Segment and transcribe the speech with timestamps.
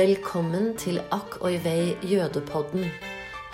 [0.00, 2.86] Velkommen til Akk og Ivei jødepodden.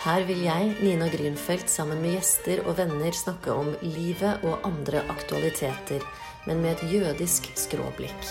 [0.04, 5.02] Her vil jeg, Nina Grünfeldt, sammen med gjester og venner snakke om livet og andre
[5.10, 6.06] aktualiteter,
[6.46, 8.30] men med et jødisk skråblikk.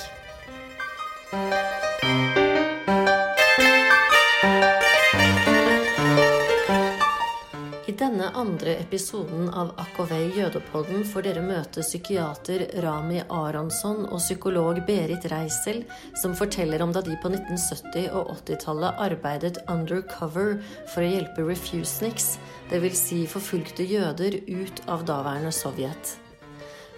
[8.35, 15.83] Andre episoden av Akkovei jødepodden får dere møte psykiater Rami Aronsson og psykolog Berit Reisel,
[16.19, 20.57] som forteller om da de på 1970- og 80-tallet arbeidet undercover
[20.91, 22.35] for å hjelpe refuseniks,
[22.73, 23.01] dvs.
[23.05, 26.17] Si forfulgte jøder, ut av daværende Sovjet.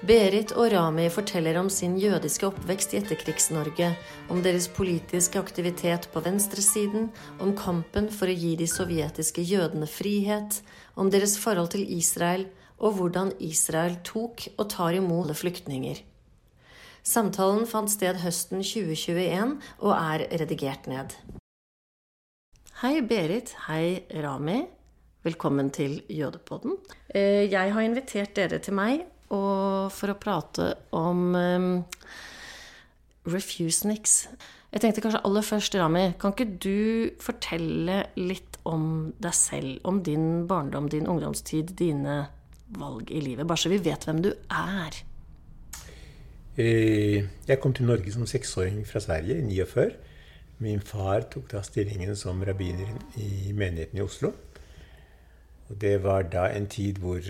[0.06, 3.94] Berit og Rami forteller om sin jødiske oppvekst i etterkrigs-Norge,
[4.30, 7.10] om deres politiske aktivitet på venstresiden,
[7.42, 10.62] om kampen for å gi de sovjetiske jødene frihet,
[10.98, 12.48] om deres forhold til Israel
[12.78, 16.02] og hvordan Israel tok og tar imot flyktninger.
[17.08, 21.14] Samtalen fant sted høsten 2021 og er redigert ned.
[22.82, 23.54] Hei, Berit.
[23.70, 24.66] Hei, Rami.
[25.26, 26.76] Velkommen til Jødepodden.
[27.10, 31.72] Eh, jeg har invitert dere til meg for å prate om um,
[33.28, 34.28] refuseniks.
[34.68, 39.78] Jeg tenkte kanskje aller først, Rami, kan ikke du fortelle litt om deg selv?
[39.88, 42.18] Om din barndom, din ungdomstid, dine
[42.76, 43.48] valg i livet?
[43.48, 44.98] Bare så vi vet hvem du er.
[46.58, 49.88] Jeg kom til Norge som seksåring fra Sverige i 49.
[50.66, 54.34] Min far tok da stillingen som rabbiner i menigheten i Oslo.
[55.70, 57.22] Og det var da en tid hvor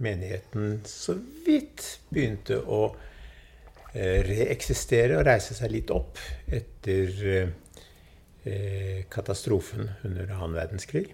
[0.00, 1.14] menigheten så
[1.46, 3.06] vidt begynte å eh,
[3.94, 7.08] reeksistere og reise seg litt opp etter
[8.44, 11.08] eh, katastrofen under annen verdenskrig.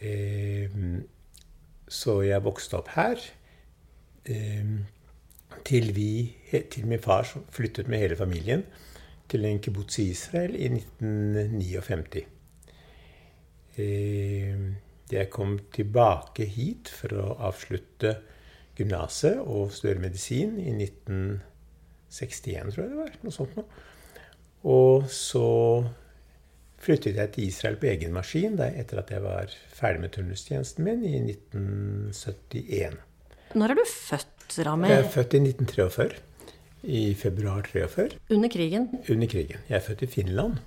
[0.00, 0.70] Eh,
[1.90, 3.18] så jeg vokste opp her
[5.66, 6.10] til, vi,
[6.70, 8.62] til min far flyttet med hele familien
[9.30, 12.22] til en kibbutz i Israel i 1959.
[15.10, 18.14] Jeg kom tilbake hit for å avslutte
[18.80, 23.16] gymnaset og studere medisin i 1961, tror jeg det var.
[23.24, 23.86] Noe sånt noe.
[24.70, 25.46] Og så
[26.80, 30.86] flyttet jeg til Israel på egen maskin der, etter at jeg var ferdig med turnustjenesten
[30.86, 32.98] min i 1971.
[33.54, 34.90] Når er du født, Rami?
[34.90, 36.26] Jeg er født i 1943.
[36.80, 38.16] I februar 43.
[38.32, 38.86] Under krigen?
[39.10, 39.60] Under krigen.
[39.68, 40.60] Jeg er født i Finland.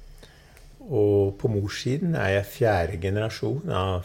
[0.84, 4.04] Og på morssiden er jeg fjerde generasjon av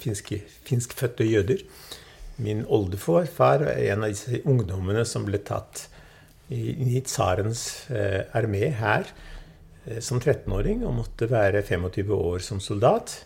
[0.00, 1.64] finske, finskfødte jøder.
[2.36, 5.86] Min oldefar var en av disse ungdommene som ble tatt
[6.48, 9.06] i, i tsarens eh, armé her
[9.86, 13.20] eh, som 13-åring og måtte være 25 år som soldat.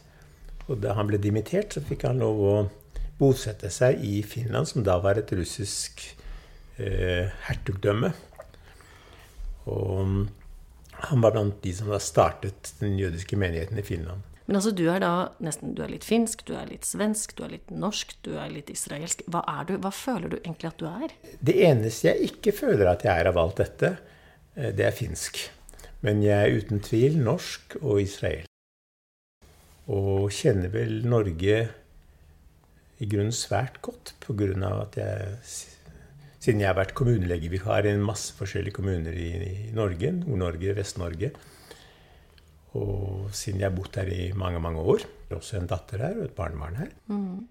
[0.69, 2.57] Og da han ble dimittert, så fikk han lov å
[3.19, 6.05] bosette seg i Finland, som da var et russisk
[6.77, 8.13] eh, hertugdømme.
[9.73, 10.29] Og
[11.09, 14.28] han var blant de som da startet den jødiske menigheten i Finland.
[14.49, 15.13] Men altså, du er da
[15.45, 18.49] nesten Du er litt finsk, du er litt svensk, du er litt norsk, du er
[18.49, 19.27] litt israelsk.
[19.29, 19.75] Hva er du?
[19.85, 21.13] Hva føler du egentlig at du er?
[21.45, 23.93] Det eneste jeg ikke føler at jeg er av alt dette,
[24.57, 25.43] eh, det er finsk.
[26.01, 28.49] Men jeg er uten tvil norsk og Israel.
[29.93, 31.59] Og kjenner vel Norge
[32.99, 35.37] i grunnen svært godt på grunn av at jeg
[36.39, 41.33] Siden jeg har vært kommunelegevikar i en masse forskjellige kommuner i Norge, Nord-Norge, Vest-Norge,
[42.77, 45.07] og siden jeg har bodd her i mange mange år.
[45.29, 46.93] Er også en datter her og et barnebarn her.
[47.07, 47.49] Mm.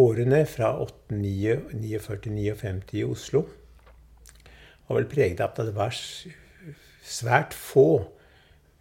[0.00, 0.74] Årene fra
[1.10, 3.44] 49-59 i Oslo
[4.86, 5.94] var vel preget av at det var
[7.10, 7.88] svært få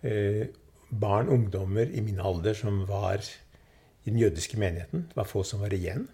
[0.06, 0.50] eh,
[0.90, 5.08] barn, ungdommer i min alder som var i den jødiske menigheten.
[5.10, 6.08] Det var få som var igjen.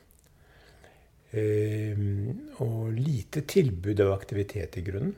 [1.35, 1.99] Eh,
[2.63, 5.15] og lite tilbud av aktivitet i grunnen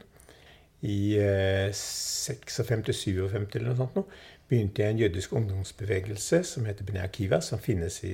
[0.85, 4.03] i eh, 56-57 eller noe sånt, nå,
[4.47, 8.13] begynte jeg en jødisk ungdomsbevegelse som heter Bnei Akiva, som i,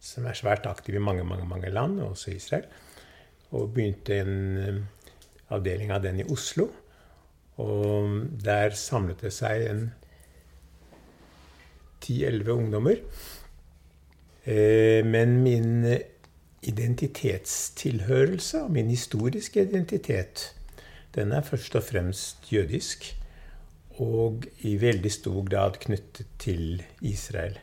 [0.00, 2.64] som er svært aktiv i mange mange, mange land, også Israel.
[3.50, 4.82] Og begynte en eh,
[5.54, 6.68] avdeling av den i Oslo.
[7.58, 9.88] Og der samlet det seg en
[12.04, 13.00] 10-11 ungdommer.
[14.44, 15.86] Eh, men min
[16.62, 20.54] identitetstilhørelse og min historiske identitet
[21.18, 23.10] den er først og fremst jødisk.
[23.98, 27.58] Og i veldig stor grad knyttet til Israel.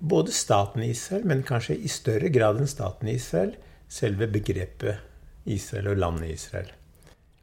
[0.00, 3.52] Både staten Israel, men kanskje i større grad enn staten Israel,
[3.88, 5.04] selve begrepet
[5.44, 6.72] Israel og landet Israel.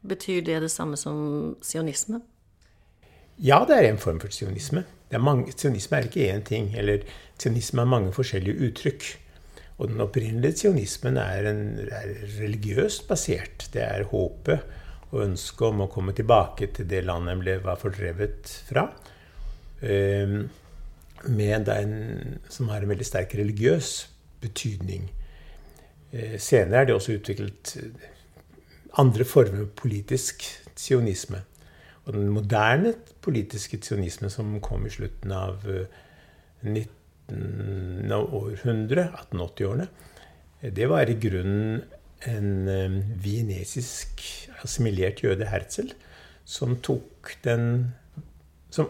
[0.02, 2.20] Betyr det det samme som sionisme?
[3.38, 4.84] Ja, det er en form for sionisme.
[5.56, 6.74] sionisme er ikke én ting.
[6.76, 7.06] Eller
[7.38, 9.04] sionisme har mange forskjellige uttrykk.
[9.78, 12.10] Og den opprinnelige sionismen er, en, er
[12.40, 13.70] religiøst basert.
[13.72, 14.60] Det er håpet
[15.12, 18.86] og ønsket om å komme tilbake til det landet han ble, var fordrevet fra.
[19.84, 20.38] Eh,
[21.28, 21.94] med en,
[22.50, 23.92] som har en veldig sterk religiøs
[24.42, 25.10] betydning.
[26.12, 27.76] Eh, senere er det også utviklet
[29.00, 31.44] andre former for politisk sionisme.
[32.06, 35.62] Og den moderne politiske sionismen som kom i slutten av
[36.64, 38.10] 19.
[38.16, 39.86] århundre, 1880-årene,
[40.62, 41.82] det var i grunnen
[42.30, 44.22] en vienesisk
[44.62, 45.92] assimilert jøde, Herzl,
[46.44, 47.92] som tok den
[48.72, 48.88] Som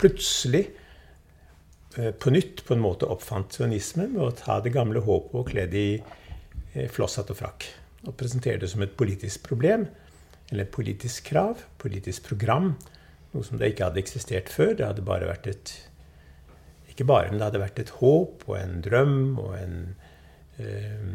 [0.00, 0.70] plutselig
[1.98, 5.50] uh, på nytt på en måte oppfant sionismen ved å ta det gamle håpet og
[5.50, 7.66] kle det i uh, flosshatt og frakk.
[8.08, 9.84] Og presentere det som et politisk problem,
[10.48, 12.72] eller et politisk krav, politisk program.
[13.34, 14.72] Noe som det ikke hadde eksistert før.
[14.78, 15.74] Det hadde bare vært et
[16.88, 19.76] Ikke bare, men det hadde vært et håp og en drøm og en
[20.64, 21.12] uh,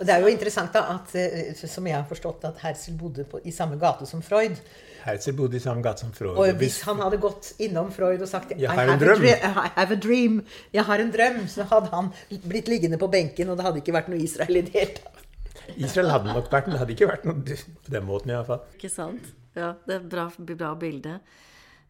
[0.00, 3.26] og Det er jo interessant da, at, eh, som jeg har forstått, at Herzl bodde
[3.28, 4.56] på, i samme gate som Freud.
[5.04, 6.38] Herzl bodde i samme gate som Freud.
[6.40, 8.96] Og hvis han hadde gått innom Freud og sagt I have.
[8.96, 10.40] I have a dream.
[10.72, 11.42] Jeg har en drøm.
[11.52, 12.08] Så hadde han
[12.48, 15.20] blitt liggende på benken, og det hadde ikke vært noe Israel i det hele tatt.
[15.76, 18.64] Israel hadde nok vært, men det hadde ikke vært noe på den måten iallfall.
[18.80, 19.28] Ikke sant.
[19.58, 21.18] Ja, det er et bra, bra bilde.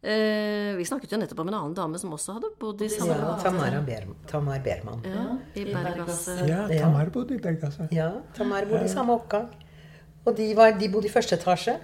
[0.00, 3.19] Eh, vi snakket jo nettopp om en annen dame som også hadde bodd i samme
[3.19, 5.02] ja, Tamara Ber Tamar Berman.
[5.05, 5.25] Ja,
[5.61, 9.50] I Bergasse Ja, Tamar bodde i Bergasse Ja, Tamar bodde i samme oppgang.
[10.25, 11.76] Og de, var, de bodde i første etasje.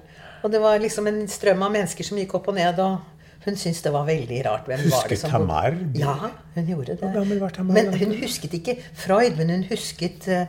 [0.44, 2.80] Og det var liksom en strøm av mennesker som gikk opp og ned.
[2.80, 3.15] og
[3.46, 4.66] hun syntes det var veldig rart.
[4.66, 5.76] Hvem Husket var det som Tamar?
[5.94, 6.14] Ja,
[6.56, 7.10] hun gjorde det.
[7.14, 7.74] Hvor var Tamar?
[7.78, 10.46] Men hun husket ikke Freud, men hun husket uh,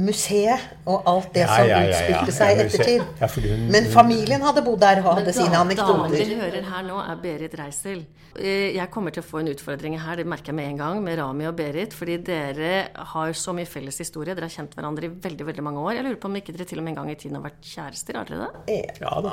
[0.00, 3.02] museet og alt det Ja, som ja, ja, utspilte Ja, seg i ettertid.
[3.20, 6.16] Ja, fordi hun- men familien hadde bodd der og hadde sine Damen anekdoter.
[6.24, 8.06] vi hører her nå, er Berit Reisel.
[8.38, 11.02] Eh, Jeg kommer til å få en utfordring her, det merker jeg med en gang,
[11.04, 11.92] med Rami og Berit.
[11.94, 14.34] Fordi dere har så mye felles historie.
[14.34, 15.94] Dere har kjent hverandre i veldig veldig mange år.
[15.96, 17.62] Jeg lurer på om ikke dere til og med en gang i tiden har vært
[17.62, 18.14] kjærester?
[18.16, 19.00] Har dere det?
[19.00, 19.32] Ja da.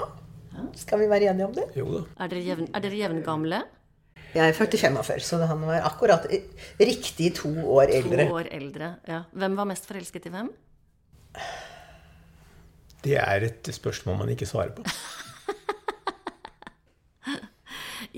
[0.78, 1.66] Skal vi være enige om det?
[1.78, 2.04] Jo da.
[2.24, 3.62] Er dere, jevn, er dere jevngamle?
[4.34, 6.26] Jeg er 45, så han var akkurat
[6.82, 8.26] riktig to år eldre.
[8.26, 8.96] To år eldre.
[9.08, 9.20] Ja.
[9.32, 10.50] Hvem var mest forelsket i hvem?
[13.04, 14.86] Det er et spørsmål man ikke svarer på.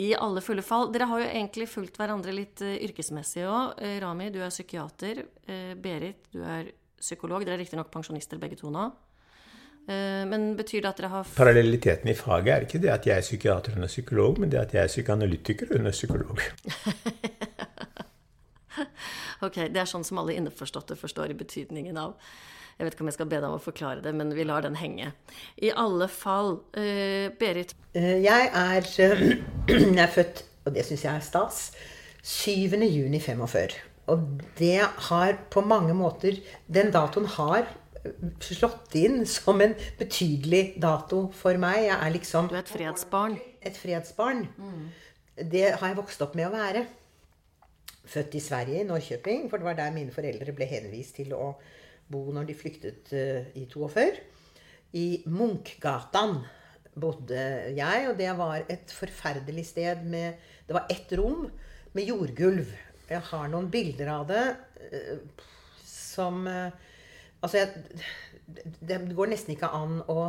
[0.06, 0.90] I alle fulle fall.
[0.94, 3.80] Dere har jo egentlig fulgt hverandre litt eh, yrkesmessig òg.
[4.04, 5.24] Rami, du er psykiater.
[5.48, 7.44] Eh, Berit, du er psykolog.
[7.46, 8.90] Dere er riktignok pensjonister begge to nå.
[9.88, 13.20] Eh, men betyr det at dere har Parallelliteten i faget er ikke det at jeg
[13.20, 16.00] er psykiater under hun er psykolog, men det at jeg er psykoanalytiker under hun er
[16.00, 16.42] psykolog.
[19.44, 22.16] Ok, det er sånn som alle innforståtte forstår i betydningen av.
[22.80, 24.64] Jeg vet ikke om jeg skal be deg om å forklare det, men vi lar
[24.66, 25.12] den henge.
[25.64, 28.88] I alle fall, uh, Berit, Eh, Jeg er,
[29.70, 31.60] jeg er født, og det syns jeg er stas,
[32.24, 32.76] 7.
[32.84, 33.78] juni 45.
[34.12, 34.26] Og
[34.60, 36.36] det har på mange måter
[36.68, 37.64] Den datoen har
[38.44, 41.86] slått inn som en betydelig dato for meg.
[41.88, 43.40] Jeg er liksom du er et fredsbarn.
[43.62, 44.46] et fredsbarn.
[45.36, 46.86] Det har jeg vokst opp med å være.
[48.06, 51.56] Født i Sverige, i Norrköping, for det var der mine foreldre ble henvist til å
[52.08, 54.06] bo når de flyktet uh, i 42.
[54.96, 56.38] I Munkgatan
[56.96, 57.42] bodde
[57.76, 60.38] jeg, og det var et forferdelig sted med
[60.68, 61.50] Det var ett rom
[61.94, 62.70] med jordgulv.
[63.10, 64.46] Jeg har noen bilder av det
[64.94, 65.50] uh,
[66.16, 66.72] som eh,
[67.42, 68.04] Altså, jeg,
[68.88, 70.20] det går nesten ikke an å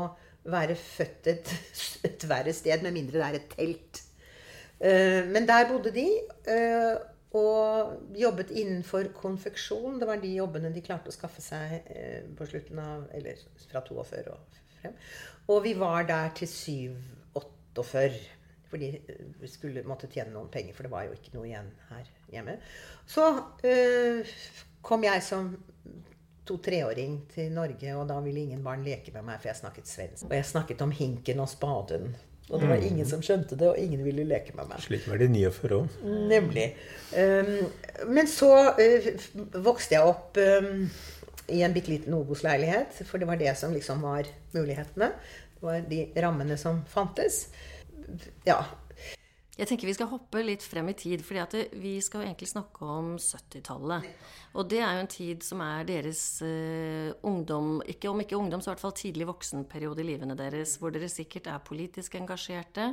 [0.46, 1.52] være født et,
[2.06, 4.02] et verre sted, med mindre det er et telt.
[4.80, 6.06] Eh, Men der bodde de,
[6.52, 6.96] eh,
[7.36, 9.98] og jobbet innenfor konfeksjon.
[10.00, 13.82] Det var de jobbene de klarte å skaffe seg eh, på slutten av Eller fra
[13.84, 14.96] 42 og frem.
[15.52, 18.20] Og vi var der til 7-48.
[18.70, 21.68] Fordi eh, vi skulle, måtte tjene noen penger, for det var jo ikke noe igjen
[21.90, 22.56] her hjemme.
[23.06, 23.26] Så
[23.66, 24.36] eh,
[24.86, 25.52] kom jeg som
[26.46, 30.28] to-treåring til Norge, og da ville ingen barn leke med meg, for jeg snakket svensk.
[30.28, 32.14] Og jeg snakket om hinken og spaden.
[32.46, 34.78] Og det var ingen som skjønte det, og ingen ville leke med meg.
[34.84, 35.96] Slik var det i 49 òg.
[36.30, 36.66] Nemlig.
[37.10, 39.08] Um, men så uh,
[39.66, 40.86] vokste jeg opp um,
[41.50, 45.10] i en bitte liten Obos-leilighet, for det var det som liksom var mulighetene.
[45.56, 47.48] Det var de rammene som fantes.
[48.46, 48.60] Ja.
[49.56, 52.48] Jeg tenker vi skal hoppe litt frem i tid, fordi at vi skal jo egentlig
[52.50, 54.08] snakke om 70-tallet.
[54.52, 58.60] Og det er jo en tid som er deres uh, ungdom, ikke om ikke ungdom,
[58.60, 62.90] så i hvert fall tidlig voksenperiode i livene deres, hvor dere sikkert er politisk engasjerte.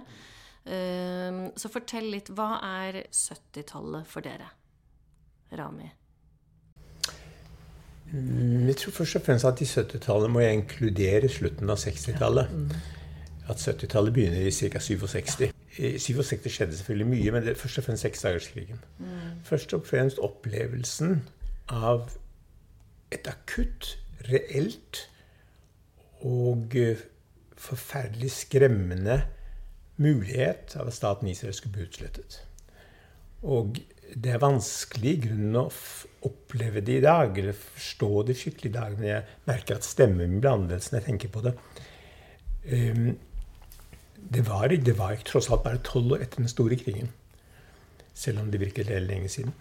[0.63, 4.48] Uh, så fortell litt, hva er 70-tallet for dere?
[5.60, 5.91] Rami?
[8.13, 12.55] Vi Jeg tror først og fremst at i 70-tallet må jeg inkludere slutten av 60-tallet.
[13.50, 14.79] At 70-tallet begynner i ca.
[14.79, 15.52] 67.
[15.77, 18.81] I 67 skjedde selvfølgelig mye, men det er først og fremst seksdagerskrigen.
[19.43, 21.23] Først og fremst opplevelsen
[21.73, 22.11] av
[23.13, 23.97] et akutt,
[24.29, 25.03] reelt
[26.23, 27.01] og eh,
[27.59, 29.23] forferdelig skremmende
[30.01, 32.39] mulighet av at staten Israel skulle bli utslettet.
[33.43, 33.81] Og
[34.13, 35.67] det er vanskelig i grunnen å
[36.27, 38.95] oppleve det i dag, eller forstå det skikkelig i dag.
[38.99, 41.53] Men jeg merker at stemmen min blir annerledes når jeg tenker på det.
[42.63, 43.13] Um,
[44.29, 47.11] det var, det var tross alt bare tolv år etter den store krigen.
[48.13, 49.53] Selv om det virket lenge siden.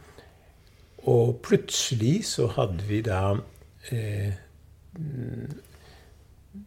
[1.08, 3.34] Og plutselig så hadde vi da
[3.90, 4.34] eh,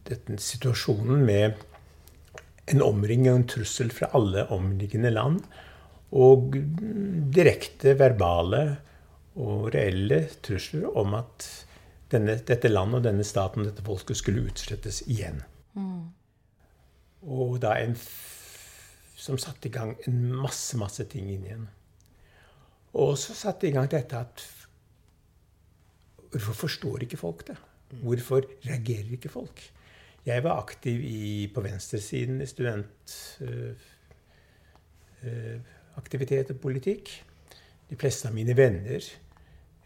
[0.10, 1.62] dette, situasjonen med
[2.74, 5.40] en omring og en trussel fra alle omliggende land.
[6.16, 6.58] Og
[7.36, 8.66] direkte verbale
[9.36, 11.48] og reelle trusler om at
[12.12, 15.42] denne, dette landet og denne staten dette folket skulle utslettes igjen.
[15.76, 16.15] Mm.
[17.26, 17.96] Og da en
[19.16, 21.66] som satte i gang en masse, masse ting inn igjen.
[22.96, 24.52] Og så satte i gang dette at
[26.36, 27.56] Hvorfor forstår ikke folk det?
[28.04, 29.62] Hvorfor reagerer ikke folk?
[30.26, 33.80] Jeg var aktiv i, på venstresiden i studentaktivitet
[35.24, 37.24] øh, øh, og politikk.
[37.90, 39.00] De fleste av mine venner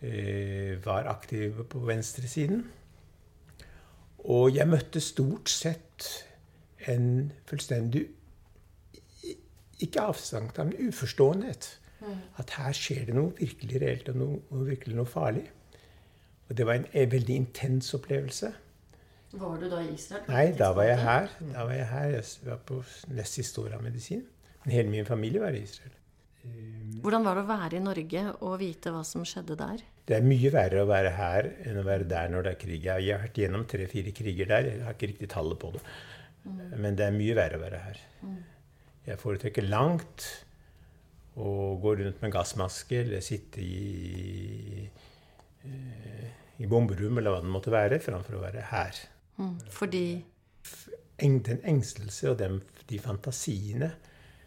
[0.02, 2.72] øh, var aktive på venstresiden.
[4.20, 6.29] Og jeg møtte stort sett
[6.88, 8.08] en fullstendig
[9.80, 11.80] Ikke avstand, men uforståenhet.
[12.00, 12.16] Mm.
[12.38, 15.46] At her skjer det noe virkelig reelt og noe, noe virkelig noe farlig.
[16.50, 18.52] Og det var en, en veldig intens opplevelse.
[19.32, 20.26] Var du da i Israel?
[20.28, 21.32] Nei, da var jeg her.
[21.54, 22.10] Da var Jeg her.
[22.18, 22.82] Jeg var på
[23.14, 24.26] nest siste år av medisin.
[24.66, 25.96] Men hele min familie var i Israel.
[27.04, 29.84] Hvordan var det å være i Norge og vite hva som skjedde der?
[30.08, 32.88] Det er mye verre å være her enn å være der når det er krig.
[32.88, 34.70] Jeg har vært gjennom tre-fire kriger der.
[34.72, 35.84] Jeg har ikke riktig tallet på det.
[36.46, 36.62] Mm.
[36.80, 38.02] Men det er mye verre å være her.
[38.24, 38.40] Mm.
[39.10, 40.28] Jeg foretrekker langt
[41.40, 44.90] å gå rundt med gassmaske eller sitte i
[45.68, 45.78] i,
[46.64, 49.00] i bomberom eller hva det måtte være, framfor å være her.
[49.40, 50.04] Mm, fordi
[51.20, 53.90] Den engstelse og den, de fantasiene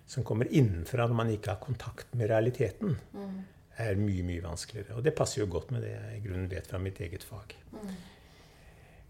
[0.08, 2.96] som kommer innenfra når man ikke har kontakt med realiteten,
[3.76, 4.96] er mye, mye vanskeligere.
[4.96, 7.52] Og det passer jo godt med det jeg i grunnen vet fra mitt eget fag.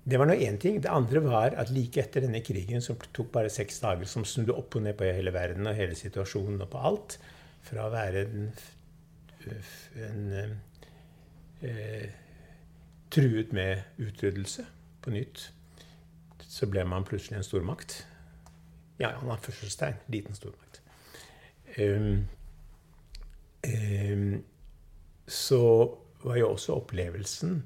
[0.05, 0.81] Det var nå én ting.
[0.83, 4.57] Det andre var at like etter denne krigen, som tok bare seks dager, som snudde
[4.57, 7.19] opp og ned på hele verden og hele situasjonen og på alt,
[7.63, 8.49] fra å være en,
[9.47, 10.57] en, en
[11.63, 12.09] eh,
[13.15, 14.65] truet med utryddelse
[15.03, 15.53] på nytt,
[16.43, 18.01] så ble man plutselig en stormakt.
[18.99, 20.03] Ja, anførselstegn.
[20.13, 20.81] Liten stormakt.
[21.79, 22.27] Um,
[23.67, 24.43] um,
[25.27, 25.63] så
[26.25, 27.63] var jo også opplevelsen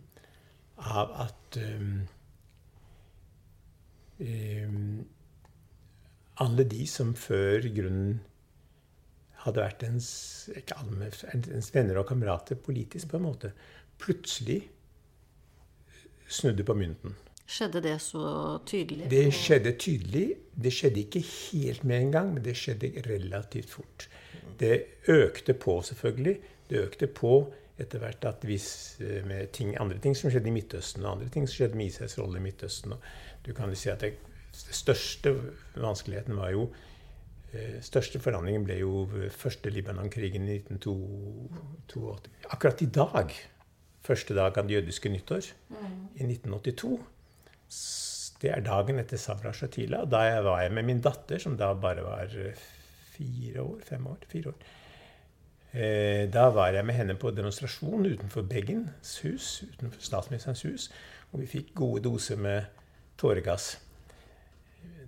[0.77, 2.05] av at um,
[6.37, 8.21] alle de som før grunnen
[9.45, 10.09] hadde vært ens,
[10.57, 13.53] ikke alle, ens venner og kamerater politisk, på en måte,
[14.03, 14.63] plutselig
[16.27, 17.15] snudde på mynten.
[17.47, 19.07] Skjedde det så tydelig?
[19.11, 20.25] Det skjedde tydelig.
[20.51, 24.09] Det skjedde ikke helt med en gang, men det skjedde relativt fort.
[24.59, 26.35] Det økte på, selvfølgelig.
[26.67, 27.37] Det økte på
[27.79, 31.29] etter hvert at hvis eh, med ting, andre ting som skjedde i Midtøsten, og andre
[31.33, 33.05] ting som skjedde med Israels rolle i Midtøsten og
[33.47, 34.17] Du kan jo si at det,
[34.53, 35.35] det største
[35.79, 36.69] vanskeligheten var jo
[37.53, 42.17] eh, største forandringen ble jo første Libanon-krigen i 1982.
[42.51, 43.37] Akkurat i dag
[44.07, 45.95] første dag av det jødiske nyttår mm.
[46.15, 46.99] i 1982.
[48.43, 50.05] Det er dagen etter Sabra Shatila.
[50.11, 52.67] Da jeg var jeg med min datter, som da bare var eh,
[53.17, 53.79] fire år.
[53.87, 54.27] Fem år.
[54.31, 54.67] Fire år.
[55.73, 60.91] Eh, da var jeg med henne på demonstrasjon utenfor Beggens hus, utenfor statsministerens hus.
[61.33, 62.85] Og vi fikk gode doser med
[63.21, 63.77] tåregass.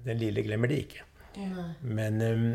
[0.04, 1.04] Den lille glemmer de ikke.
[1.38, 1.68] Nei.
[1.82, 2.48] Men um,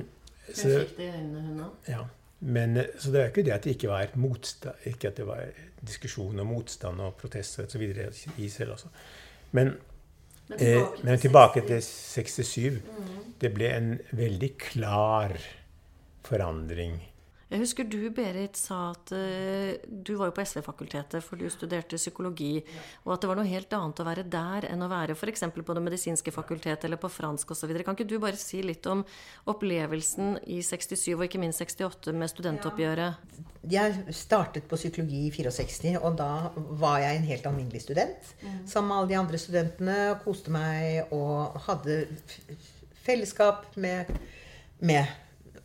[0.50, 1.88] så, Hun fikk det i øynene, hun òg?
[1.88, 2.04] Ja.
[2.44, 5.28] Men, eh, så det er ikke det at det ikke var motstand, ikke at det
[5.28, 5.46] var
[5.88, 7.82] diskusjon og motstand og protester osv.
[7.82, 8.92] i Israel også.
[9.52, 9.76] Men,
[10.50, 12.82] men, tilbake, eh, men tilbake til 67.
[12.84, 13.14] Mm.
[13.42, 15.38] Det ble en veldig klar
[16.28, 17.00] forandring
[17.54, 22.00] jeg husker du, Berit, sa at uh, du var jo på SV-fakultetet, for du studerte
[22.02, 22.58] psykologi,
[23.06, 25.46] og at det var noe helt annet å være der enn å være f.eks.
[25.54, 27.76] på det medisinske fakultetet eller på fransk osv.
[27.86, 29.06] Kan ikke du bare si litt om
[29.54, 33.42] opplevelsen i 67 og ikke minst 68 med studentoppgjøret?
[33.70, 38.34] Jeg startet på psykologi i 64, og da var jeg en helt alminnelig student.
[38.42, 38.64] Mm.
[38.68, 42.02] Sammen med alle de andre studentene, koste meg og hadde
[43.06, 44.10] fellesskap med,
[44.84, 45.06] med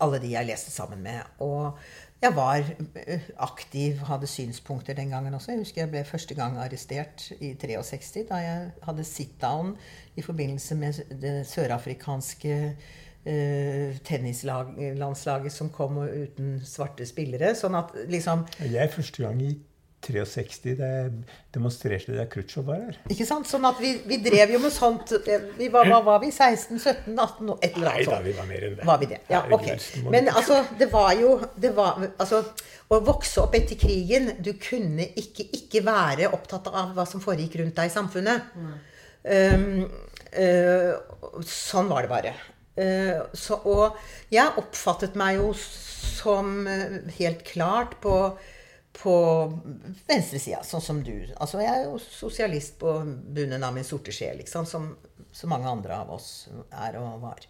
[0.00, 1.20] alle de jeg leste sammen med.
[1.44, 1.78] Og
[2.22, 2.64] jeg var
[3.06, 5.52] eh, aktiv, hadde synspunkter den gangen også.
[5.52, 9.76] Jeg husker jeg ble første gang arrestert i 63, da jeg hadde sit-down
[10.16, 12.56] i forbindelse med det sørafrikanske
[13.28, 17.54] uh, tennislandslaget som kom uten svarte spillere.
[17.54, 19.54] Sånn at liksom Jeg første gang i
[20.02, 20.90] 63 det
[21.52, 22.98] demonstrerte da Khrusjtsjov var her.
[23.10, 23.48] Ikke sant?
[23.50, 26.30] Sånn at vi, vi drev jo med sånt eh, vi var, Hva var vi?
[26.32, 28.86] 16, 17, 18 et eller Nei da, vi var mer enn det.
[28.88, 29.20] Var vi det?
[29.30, 29.66] Ja, ok.
[29.68, 32.42] Det Men altså, det var jo det var, altså,
[32.88, 37.58] Å vokse opp etter krigen Du kunne ikke ikke være opptatt av hva som foregikk
[37.60, 38.54] rundt deg i samfunnet.
[39.28, 39.82] Um,
[40.38, 42.32] uh, sånn var det bare.
[42.78, 43.98] Uh, så, og
[44.32, 46.62] jeg oppfattet meg jo som
[47.18, 48.14] helt klart på
[48.98, 49.14] på
[50.08, 51.14] venstresida, sånn som du.
[51.38, 54.90] Altså, jeg er jo sosialist på bunnen av min sorte sjel, liksom, som
[55.32, 57.46] så mange andre av oss er og var.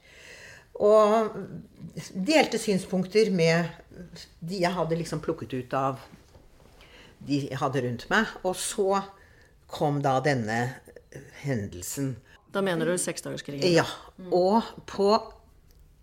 [0.79, 1.33] Og
[2.13, 3.71] delte synspunkter med
[4.39, 6.05] de jeg hadde liksom plukket ut av
[7.27, 8.31] de jeg hadde rundt meg.
[8.45, 9.01] Og så
[9.71, 10.61] kom da denne
[11.43, 12.15] hendelsen.
[12.55, 13.67] Da mener du seksdagerskrigen?
[13.73, 13.87] Ja.
[14.31, 15.11] Og på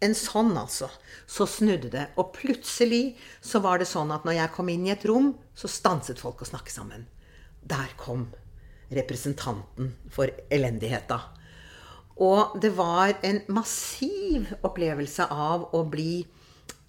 [0.04, 0.90] en sånn, altså,
[1.28, 2.06] så snudde det.
[2.20, 5.72] Og plutselig så var det sånn at når jeg kom inn i et rom, så
[5.72, 7.08] stanset folk å snakke sammen.
[7.66, 8.28] Der kom
[8.94, 11.22] representanten for elendigheta.
[12.22, 16.24] Og det var en massiv opplevelse av å bli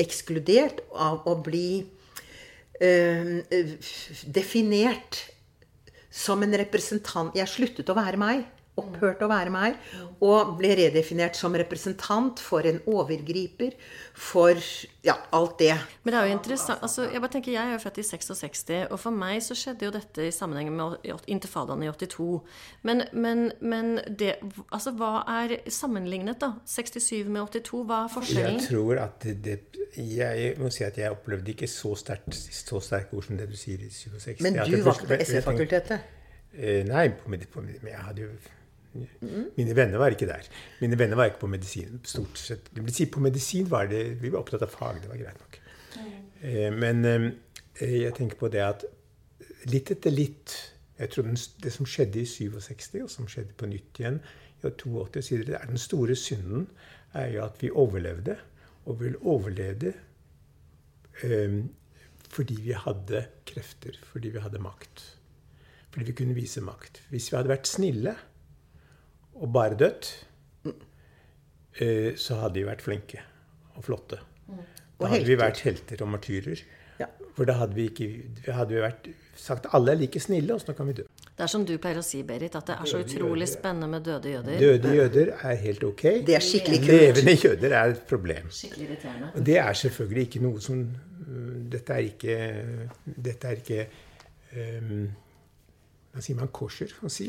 [0.03, 1.87] ekskludert, av å bli
[2.83, 3.41] øh,
[4.27, 5.23] definert
[6.17, 8.45] som en representant Jeg sluttet å være meg.
[8.77, 9.77] Opphørte å være meg.
[10.25, 13.73] Og ble redefinert som representant for en overgriper.
[14.13, 14.61] For
[15.07, 15.75] ja, alt det.
[16.05, 18.63] Men det er jo interessant altså, Jeg bare tenker, jeg er jo født i 66,
[18.91, 22.29] og for meg så skjedde jo dette i sammenheng med intifadaen i 82.
[22.89, 24.37] Men, men, men det
[24.73, 26.55] Altså, hva er sammenlignet, da?
[26.69, 27.85] 67 med 82?
[27.89, 28.61] Hva er forskjellen?
[28.61, 29.57] Jeg tror at det,
[29.97, 33.57] Jeg må si at jeg opplevde ikke så sterkt så sterke ord som det du
[33.57, 34.45] sier i 67.
[34.45, 36.13] Men du valgte SV-fakultetet?
[36.57, 38.31] Eh, Nei, på, på, med, jeg hadde jo
[39.57, 40.47] Mine venner var ikke der.
[40.81, 42.01] Mine venner var ikke på medisin.
[42.05, 42.71] stort sett.
[42.75, 45.03] Det vil si, på medisin var det Vi var opptatt av fag.
[45.03, 45.61] Det var greit nok.
[46.43, 47.31] Eh, men eh,
[47.81, 48.85] jeg tenker på det at
[49.71, 50.57] litt etter litt
[50.97, 51.27] jeg tror
[51.61, 54.15] Det som skjedde i 67, og som skjedde på nytt igjen
[54.63, 56.71] i 82 osv., det er den store synden
[57.13, 58.37] er jo at vi overlevde.
[58.87, 59.93] Og vi overlevde
[61.23, 61.59] eh,
[62.33, 65.05] fordi vi hadde krefter, fordi vi hadde makt.
[65.91, 67.03] Fordi vi kunne vise makt.
[67.11, 68.17] Hvis vi hadde vært snille
[69.37, 70.11] og bare dødt,
[71.81, 73.23] eh, så hadde de vært flinke
[73.77, 74.21] og flotte.
[74.97, 76.65] Da hadde vi vært helter og martyrer.
[77.37, 80.73] For da hadde vi ikke hadde vi vært, sagt alle er like snille, og så
[80.77, 81.05] kan vi dø.
[81.37, 84.07] Det er som du pleier å si, Berit, at det er så utrolig spennende med
[84.07, 84.63] døde jøder.
[84.63, 86.05] Døde jøder er helt ok.
[86.25, 86.95] Det er skikkelig kult.
[86.95, 88.49] Levende jøder er et problem.
[88.57, 89.29] Skikkelig irriterende.
[89.35, 90.87] Og det er selvfølgelig ikke noe som
[91.67, 92.35] Dette er ikke
[93.05, 93.81] Dette er ikke
[94.55, 95.01] um,
[96.15, 97.27] Hva sier man kosher man si?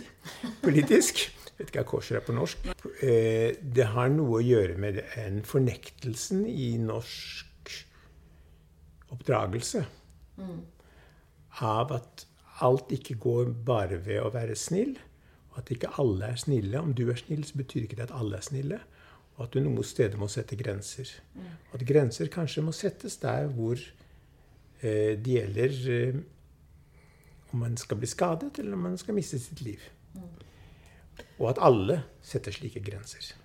[0.63, 1.26] Politisk.
[1.58, 2.67] Vet ikke hva kosher er på norsk.
[3.02, 7.74] Eh, det har noe å gjøre med en fornektelsen i norsk
[9.15, 9.86] oppdragelse
[11.63, 12.26] av at
[12.65, 14.96] alt ikke går bare ved å være snill,
[15.52, 16.80] og at ikke alle er snille.
[16.82, 18.80] Om du er snill, så betyr ikke det at alle er snille.
[19.38, 21.10] Og at du noen steder må sette grenser.
[21.70, 26.20] Og at grenser kanskje må settes der hvor eh, det gjelder eh,
[27.54, 29.82] om man skal bli skadet, eller om man skal miste sitt liv.
[31.38, 33.36] Og at alle setter slike grenser.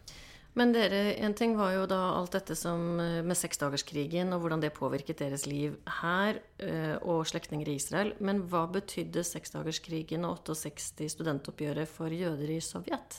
[0.59, 4.61] Men dere, en ting var jo da alt dette som eh, med seksdagerskrigen og hvordan
[4.61, 8.13] det påvirket deres liv her eh, og slektninger i Israel.
[8.21, 13.17] Men hva betydde seksdagerskrigen og 68 studentoppgjøret for jøder i Sovjet?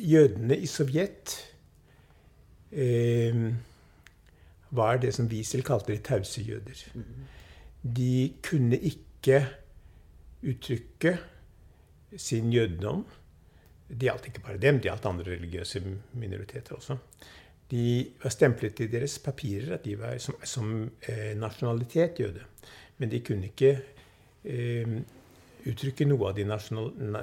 [0.00, 1.36] Jødene i Sovjet
[2.72, 3.44] eh,
[4.72, 6.80] var det som Wiesel kalte de tause jøder.
[7.84, 9.44] De kunne ikke
[10.40, 11.18] uttrykke
[12.16, 13.04] sin jødedom.
[13.90, 15.82] Det gjaldt ikke bare dem, det gjaldt andre religiøse
[16.18, 16.96] minoriteter også.
[17.70, 17.84] De
[18.22, 20.70] var stemplet i deres papirer at de var som, som
[21.06, 22.44] eh, nasjonalitet jøde.
[22.98, 23.72] Men de kunne ikke
[24.44, 24.96] eh,
[25.70, 27.22] uttrykke noe av de, nasjonal, na,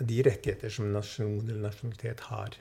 [0.00, 2.58] de rettigheter som nasjon eller nasjonalitet har.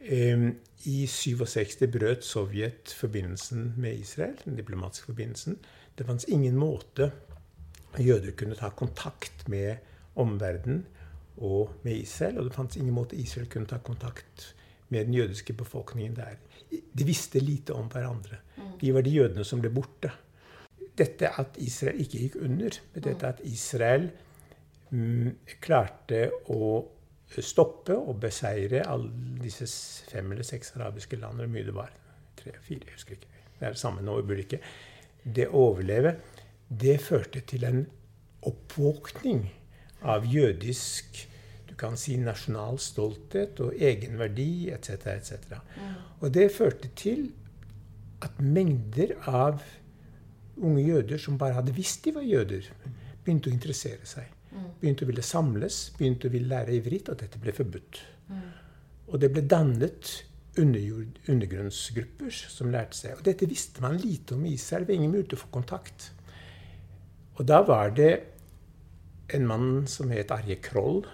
[0.00, 0.46] Eh,
[0.90, 5.58] I 67 brøt Sovjet forbindelsen med Israel, den diplomatiske forbindelsen.
[5.94, 7.12] Det fantes ingen måte
[7.98, 9.82] jøder kunne ta kontakt med
[10.18, 10.84] omverdenen
[11.36, 12.38] og med Israel.
[12.38, 14.54] Og det fantes ingen måte Israel kunne ta kontakt
[14.90, 16.38] med den jødiske befolkningen der.
[16.70, 18.40] De visste lite om hverandre.
[18.80, 20.10] De var de jødene som ble borte.
[20.98, 24.10] Dette at Israel ikke gikk under, men dette at Israel
[24.90, 26.80] mm, klarte å
[27.38, 29.68] stoppe og beseire alle disse
[30.10, 31.92] fem eller seks arabiske land, hvor mye det var.
[32.36, 33.30] Tre, fire, jeg husker ikke.
[33.60, 34.60] Det er det samme nå burde ikke.
[35.22, 36.16] Det å overleve,
[36.68, 37.82] det førte til en
[38.48, 39.44] oppvåkning
[40.02, 41.26] av jødisk
[41.68, 45.06] du kan si nasjonal stolthet og egenverdi etc.
[45.14, 45.60] etc.
[46.20, 47.28] Og det førte til
[48.24, 49.62] at mengder av
[50.60, 52.66] unge jøder som bare hadde visst de var jøder,
[53.24, 54.26] begynte å interessere seg.
[54.80, 58.00] Begynte å ville samles, begynte å ville lære ivrit, og dette ble forbudt.
[59.10, 60.10] Og det ble dannet
[60.60, 63.16] undergrunnsgrupper som lærte seg.
[63.16, 64.84] Og dette visste man lite om i Israel.
[64.84, 66.10] Det var ingen mulighet til å få kontakt.
[67.38, 68.12] Og da var det
[69.34, 71.04] en mann som het Arje Kroll,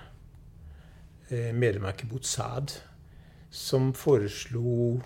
[1.28, 2.72] eh, medlem av Kibbutz Saad,
[3.50, 5.00] som foreslo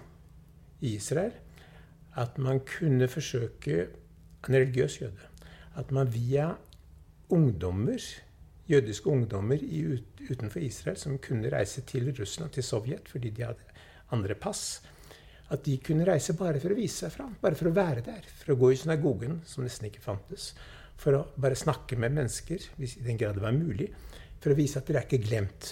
[0.80, 1.32] Israel
[2.18, 3.88] at man kunne forsøke
[4.48, 5.26] En religiøs jøde.
[5.76, 6.54] At man via
[7.28, 8.00] ungdommer,
[8.70, 9.60] jødiske ungdommer
[10.30, 13.60] utenfor Israel som kunne reise til Russland, til Sovjet, fordi de hadde
[14.10, 14.80] andre pass,
[15.50, 17.36] at de kunne reise bare for å vise seg fram.
[17.42, 18.24] Bare for å være der.
[18.40, 20.54] For å gå i synagogen, som nesten ikke fantes.
[21.00, 23.88] For å bare snakke med mennesker, hvis i den grad det var mulig.
[24.40, 25.70] For å vise at dere er ikke glemt.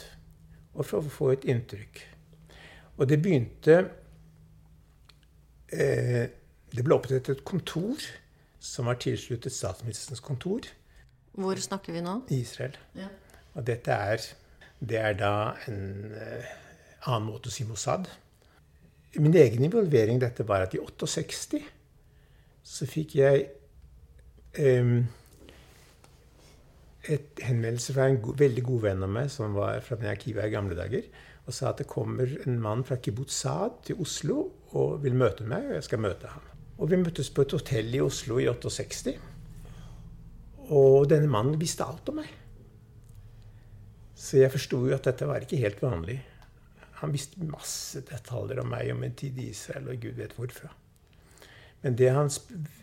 [0.77, 2.01] Og for å få et inntrykk.
[2.99, 3.77] Og det begynte
[5.71, 6.25] eh,
[6.69, 8.03] Det ble opprettet et kontor
[8.61, 10.67] som var tilsluttet statsministerens kontor.
[11.39, 12.19] Hvor snakker vi nå?
[12.29, 12.75] I Israel.
[12.99, 13.09] Ja.
[13.55, 14.25] Og dette er,
[14.81, 15.33] det er da
[15.71, 16.51] en eh,
[17.07, 18.09] annen måte å si Mossad.
[19.17, 21.63] Min egen involvering i dette var at i 68
[22.69, 23.47] så fikk jeg
[24.59, 24.93] eh,
[27.09, 30.53] et henvendelse fra en go veldig god venn av meg som var fra Akiva i
[30.53, 31.07] gamle dager,
[31.49, 34.43] og sa at det kommer en mann fra Kibbutz Saad til Oslo
[34.77, 36.45] og vil møte meg, og jeg skal møte ham.
[36.79, 39.15] Og vi møttes på et hotell i Oslo i 68.
[40.69, 42.29] Og denne mannen visste alt om meg.
[44.19, 46.19] Så jeg forsto jo at dette var ikke helt vanlig.
[47.01, 50.69] Han visste masse detaljer om meg, om en tid i Israel, og gud vet hvorfra.
[51.83, 52.29] Men det han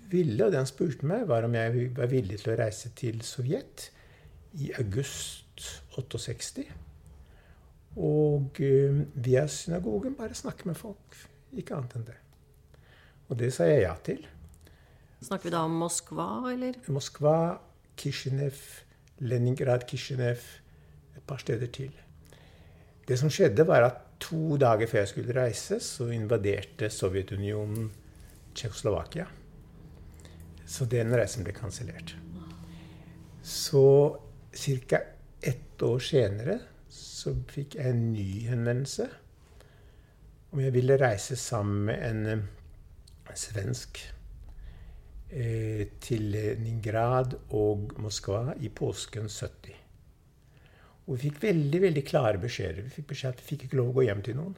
[0.09, 3.21] ville, og det han spurte meg, var om jeg var villig til å reise til
[3.27, 3.91] Sovjet
[4.59, 6.65] i august 68.
[7.95, 11.19] Og uh, via synagogen bare snakke med folk.
[11.55, 12.17] Ikke annet enn det.
[13.29, 14.25] Og det sa jeg ja til.
[15.23, 16.77] Snakker vi da om Moskva, eller?
[16.93, 17.57] Moskva,
[17.97, 18.59] Kishinev,
[19.23, 20.43] Leningrad, Kishinev,
[21.15, 21.93] et par steder til.
[23.07, 27.89] Det som skjedde, var at to dager før jeg skulle reise, så invaderte Sovjetunionen
[28.55, 29.25] Tsjekkoslovakia.
[30.65, 32.15] Så den reisen ble kansellert.
[33.45, 33.85] Så
[34.55, 35.01] ca.
[35.41, 39.07] ett år senere så fikk jeg en ny henvendelse
[40.55, 42.43] om jeg ville reise sammen med en
[43.35, 43.99] svensk
[45.29, 49.73] eh, til Ningrad og Moskva i påsken 70.
[51.05, 52.85] Og vi fikk veldig veldig klare beskjeder.
[52.85, 54.55] Vi fikk beskjed at vi fikk ikke lov å gå hjem til noen.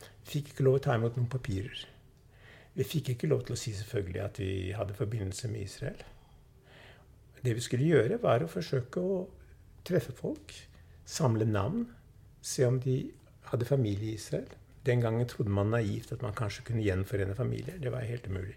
[0.00, 1.84] Vi fikk ikke lov å ta imot noen papirer.
[2.78, 6.00] Vi fikk ikke lov til å si selvfølgelig at vi hadde forbindelse med Israel.
[7.44, 9.18] Det vi skulle gjøre, var å forsøke å
[9.86, 10.54] treffe folk,
[11.08, 11.86] samle navn,
[12.42, 13.00] se om de
[13.50, 14.48] hadde familie i Israel.
[14.86, 17.78] Den gangen trodde man naivt at man kanskje kunne gjenforene familier.
[17.80, 18.56] Det var helt umulig.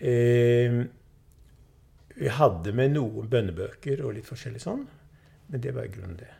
[0.00, 0.80] Eh,
[2.20, 4.86] vi hadde med noen bønnebøker og litt forskjellig sånn.
[5.50, 6.30] Men det var i grunnen det.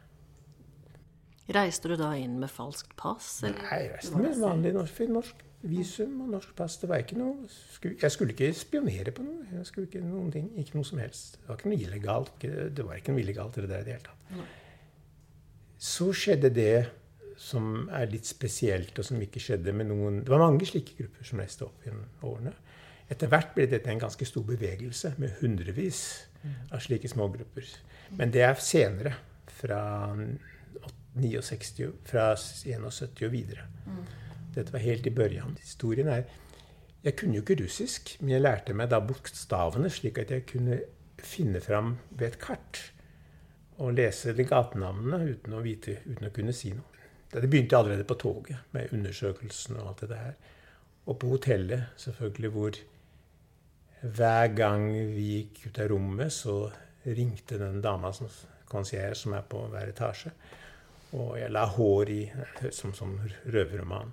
[1.51, 3.41] Reiste du da inn med falskt pass?
[3.43, 3.59] Eller?
[3.65, 6.79] Nei, jeg reiste med vanlig norsk, norsk, visum og norsk pass.
[6.81, 7.49] Det var ikke noe,
[7.85, 9.45] jeg skulle ikke spionere på noe.
[9.53, 11.37] Jeg skulle ikke noen ting, ikke noe som helst.
[11.41, 12.47] Det var ikke noe illegalt.
[12.77, 14.57] Det var ikke noe illegalt i det der i det hele tatt.
[15.81, 16.75] Så skjedde det
[17.41, 21.25] som er litt spesielt, og som ikke skjedde med noen Det var mange slike grupper
[21.25, 22.53] som reiste opp gjennom årene.
[23.11, 26.03] Etter hvert ble dette en ganske stor bevegelse med hundrevis
[26.71, 27.67] av slike smågrupper.
[28.19, 29.15] Men det er senere,
[29.61, 29.81] fra
[31.17, 33.67] 69, fra 71 og videre.
[34.61, 35.59] Dette var helt i børjan.
[35.61, 36.25] Historien er
[37.01, 40.83] Jeg kunne jo ikke russisk, men jeg lærte meg da bokstavene, slik at jeg kunne
[41.17, 42.81] finne fram ved et kart
[43.81, 47.01] og lese de gatenavnene uten å, vite, uten å kunne si noe.
[47.33, 50.35] Det begynte allerede på toget, med undersøkelsen og alt det der.
[51.09, 52.81] Og på hotellet, selvfølgelig, hvor
[54.01, 56.57] hver gang vi gikk ut av rommet, så
[57.07, 58.29] ringte den dama som
[58.71, 60.35] concierge som er på hver etasje.
[61.17, 62.21] Og jeg la hår i
[62.71, 64.13] Som, som røverroman.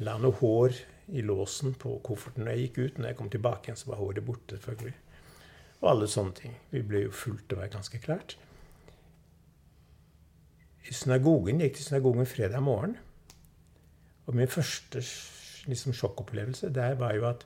[0.00, 0.76] La noe hår
[1.12, 2.98] i låsen på kofferten når jeg gikk ut.
[2.98, 4.94] Når jeg kom tilbake igjen, så var håret borte, selvfølgelig.
[5.80, 6.56] Og alle sånne ting.
[6.72, 8.36] Vi ble jo fulgt, det var ganske klart.
[10.88, 12.96] I synagogen jeg gikk til synagogen fredag morgen.
[14.26, 15.02] Og min første
[15.68, 17.44] liksom, sjokkopplevelse der var jo at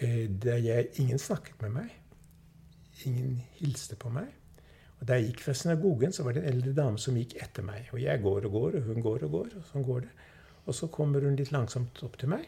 [0.00, 0.28] eh,
[0.64, 1.94] jeg, ingen snakket med meg.
[3.06, 4.30] Ingen hilste på meg.
[4.98, 7.66] Og da jeg gikk fra synagogen, så var det en eldre dame som gikk etter
[7.66, 7.90] meg.
[7.92, 10.14] Og jeg går og går, og hun går og går, og sånn går det.
[10.68, 12.44] Og så kommer hun litt langsomt opp til meg.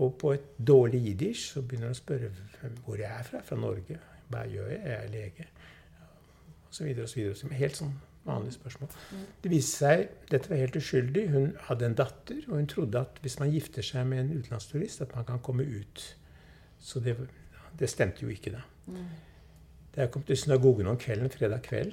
[0.00, 2.30] Og på et dårlig jiddisch så begynner hun å spørre
[2.84, 3.42] hvor jeg er fra.
[3.46, 3.98] Fra Norge.
[4.30, 4.80] Hva gjør jeg?
[4.84, 5.48] Jeg er lege.
[6.66, 7.58] Og så videre og så videre.
[7.60, 8.90] Helt sånn vanlige spørsmål.
[9.42, 11.24] Det viste seg dette var helt uskyldig.
[11.32, 15.02] Hun hadde en datter, og hun trodde at hvis man gifter seg med en utenlandsturist,
[15.04, 16.16] at man kan komme ut
[16.80, 17.12] Så det,
[17.78, 18.62] det stemte jo ikke, da.
[19.92, 21.92] Da jeg kom til synagogen om kvelden, fredag kveld,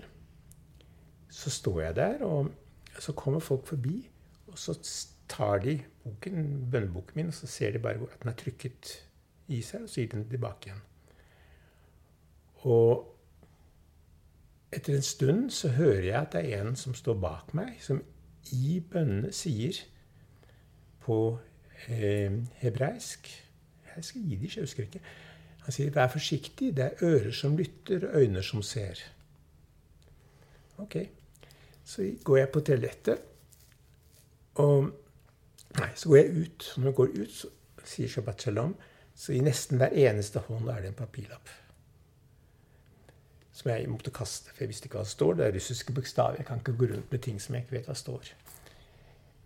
[1.30, 2.54] så står jeg der, og
[3.00, 4.10] så kommer folk forbi,
[4.58, 8.38] og så tar de boken, bønneboken min, og så ser de bare at den er
[8.40, 8.94] trykket
[9.48, 10.82] i seg, og så gir de den tilbake igjen.
[12.68, 13.14] Og
[14.74, 18.02] etter en stund så hører jeg at det er en som står bak meg, som
[18.56, 19.78] i bønnene sier
[21.04, 21.38] på
[21.88, 23.30] eh, hebreisk
[23.98, 25.00] Jeg skal jidisk, jeg husker ikke.
[25.66, 29.02] Han sier 'vær forsiktig, det er ører som lytter, og øyne som ser'.
[30.78, 30.96] Ok.
[31.84, 33.18] Så går jeg på toalettet,
[34.64, 34.94] og
[35.78, 36.74] Nei, så går jeg ut.
[36.78, 37.50] Når jeg går ut, så
[37.86, 38.76] sier Shabbat Shalom,
[39.18, 41.52] så i nesten hver eneste hånd er det en papirlapp.
[43.58, 45.38] Som jeg måtte kaste, for jeg visste ikke hva det står.
[45.38, 46.40] Det er russiske bokstaver.
[46.40, 48.32] Jeg kan ikke gå rundt med ting som jeg ikke vet hva står.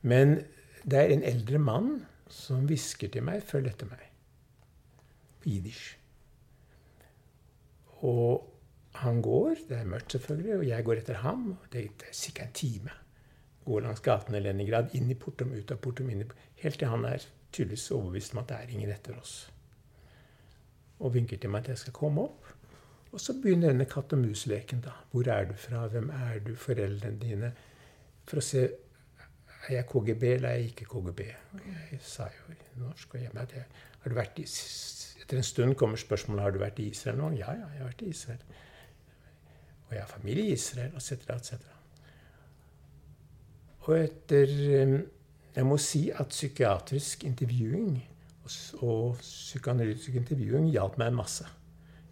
[0.08, 0.38] Men
[0.84, 1.92] det er en eldre mann
[2.32, 4.08] som hvisker til meg 'følg etter meg'
[5.42, 5.50] på.
[8.08, 8.48] Og
[8.96, 11.58] han går, det er mørkt selvfølgelig, og jeg går etter ham.
[11.72, 12.92] Det er sikkert en time.
[13.72, 16.30] Går langs gaten i Leningrad, inn i portum, ut av portum, inn i
[16.62, 19.36] Helt til han er tydeligvis overbevist om at det er ingen etter oss.
[21.00, 22.52] Og vinker til meg at jeg skal komme opp.
[23.12, 24.94] Og så begynner denne katt og mus-leken, da.
[25.12, 25.86] Hvor er du fra?
[25.88, 26.54] Hvem er du?
[26.60, 27.52] Foreldrene dine?
[28.28, 31.26] For å se er jeg KGB eller er jeg ikke KGB.
[31.56, 33.66] Og jeg sa jo i norsk og hjemme at jeg
[34.04, 34.48] har du vært i
[35.22, 37.92] etter en stund kommer spørsmålet har du vært i Israel noen Ja, ja, jeg har
[37.92, 38.42] vært i Israel.
[39.88, 41.81] Og jeg har familie i Israel, etc., etc.
[43.88, 44.52] Og etter
[45.56, 47.98] Jeg må si at psykiatrisk intervjuing
[48.82, 51.46] og psykoanalytisk intervjuing hjalp meg masse.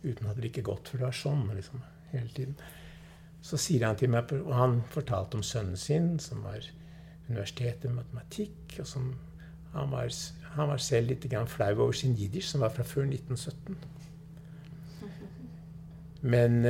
[0.04, 2.58] Uten at det ikke gått, for det var sånn liksom, hele tiden.
[3.44, 6.68] Så sier han til meg, og han fortalte om sønnen sin, som var
[7.30, 8.80] universitetet i matematikk.
[8.80, 9.14] og som
[9.74, 10.12] han var,
[10.56, 13.78] han var selv litt flau over sin jiddisch, som var fra før 1917.
[16.34, 16.66] Men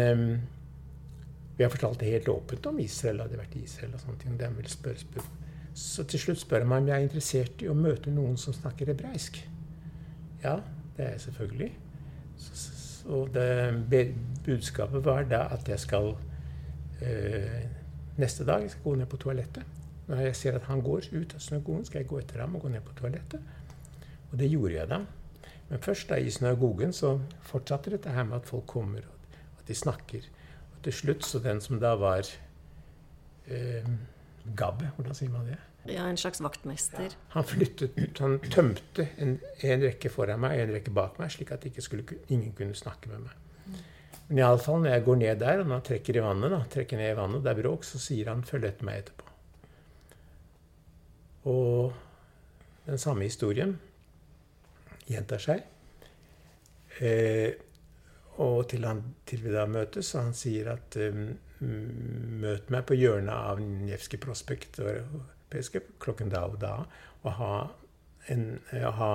[1.60, 3.18] vi har fortalt det helt åpent om Israel.
[3.20, 4.36] Hadde vært i Israel og sånne ting.
[4.40, 5.48] De ville spørre, spørre.
[5.76, 8.94] Så til slutt spør meg om jeg er interessert i å møte noen som snakker
[8.94, 9.42] hebraisk.
[10.40, 10.54] Ja,
[10.96, 11.70] det er jeg selvfølgelig.
[13.12, 14.00] Og det
[14.48, 16.14] budskapet var da at jeg skal
[17.02, 17.60] øh,
[18.20, 19.78] Neste dag jeg skal gå ned på toalettet.
[20.08, 22.64] Når jeg ser at han går ut av synagogen, skal jeg gå etter ham og
[22.64, 23.54] gå ned på toalettet.
[24.32, 25.04] Og det gjorde jeg da.
[25.70, 27.18] Men først da i synagogen så
[27.52, 30.28] fortsatte dette her med at folk kommer, og at de snakker.
[30.84, 32.28] Til slutt så den som da var
[33.48, 33.90] eh,
[34.56, 35.58] Gabbe, hvordan sier man det?
[35.90, 37.16] Ja, En slags vaktmester.
[37.34, 41.54] Han flyttet, han tømte en, en rekke foran meg og en rekke bak meg, slik
[41.56, 43.80] at ikke skulle, ingen kunne snakke med meg.
[44.28, 46.54] Men i alle fall, når jeg går ned der, og når han trekker i vannet,
[46.54, 49.32] da, trekker ned i vannet, det er bråk, så sier han 'følg etter meg etterpå'.
[51.50, 51.94] Og
[52.86, 53.80] den samme historien
[55.10, 55.64] gjentar seg.
[57.00, 57.56] Eh,
[58.40, 61.26] og til, han, til vi da møtes, og han sier at um,
[61.60, 66.74] møt meg på hjørnet av Nevskij prospekt og Peske klokken da og da,
[67.26, 67.54] og ha
[68.30, 69.14] en, ha,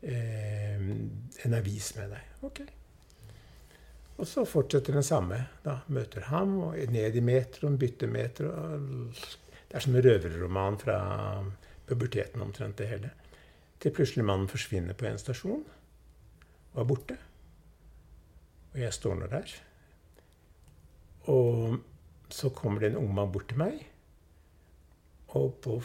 [0.00, 0.86] eh,
[1.44, 2.30] en avis med deg.
[2.48, 2.62] Ok.
[4.16, 5.38] Og så fortsetter den samme.
[5.64, 8.52] Da møter ham, og ned i metroen, bytter metro.
[9.12, 10.96] Det er som en røverroman fra
[11.88, 13.12] puberteten omtrent, det hele.
[13.82, 15.64] Til plutselig mannen forsvinner på en stasjon
[16.72, 17.18] og er borte.
[18.72, 19.54] Og jeg står nå der.
[21.32, 21.78] Og
[22.32, 23.82] så kommer det en ung mann bort til meg
[25.32, 25.78] og på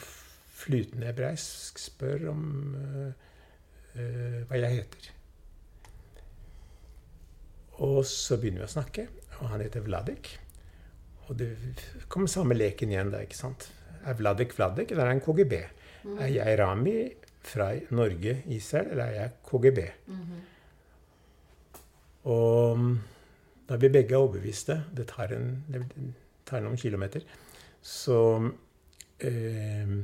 [0.58, 2.42] flytende hebreisk spør om
[2.76, 3.28] uh,
[4.50, 5.14] hva jeg heter.
[7.86, 10.32] Og så begynner vi å snakke, og han heter Vladek.
[11.28, 11.52] Og det
[12.10, 13.70] kommer samme leken igjen da, ikke sant.
[14.08, 15.56] Er Vladek Vladek, eller er han KGB?
[16.08, 16.18] Mm.
[16.18, 16.98] Er jeg Rami
[17.48, 19.80] fra Norge, Israel, eller er jeg KGB?
[20.08, 20.46] Mm -hmm.
[22.28, 22.84] Og
[23.68, 25.84] da vi begge er overbeviste, det tar, en, det
[26.48, 27.24] tar noen kilometer,
[27.84, 28.20] så
[29.24, 29.98] eh,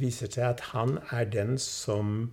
[0.00, 2.30] viser seg at han er den som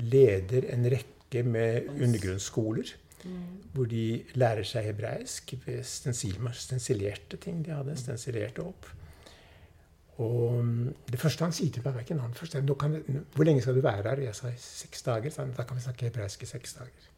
[0.00, 2.94] leder en rekke med undergrunnsskoler.
[3.20, 3.40] Mm.
[3.74, 4.04] Hvor de
[4.40, 7.98] lærer seg hebraisk ved stensilerte ting de hadde.
[8.00, 8.88] stensilerte opp.
[10.20, 10.64] Og
[11.08, 12.96] det første han sier til meg, var ikke en annen først, kan,
[13.34, 15.30] 'Hvor lenge skal du være her?' Jeg sa seks dager.
[15.30, 17.08] Så da kan vi snakke hebraisk i seks dager.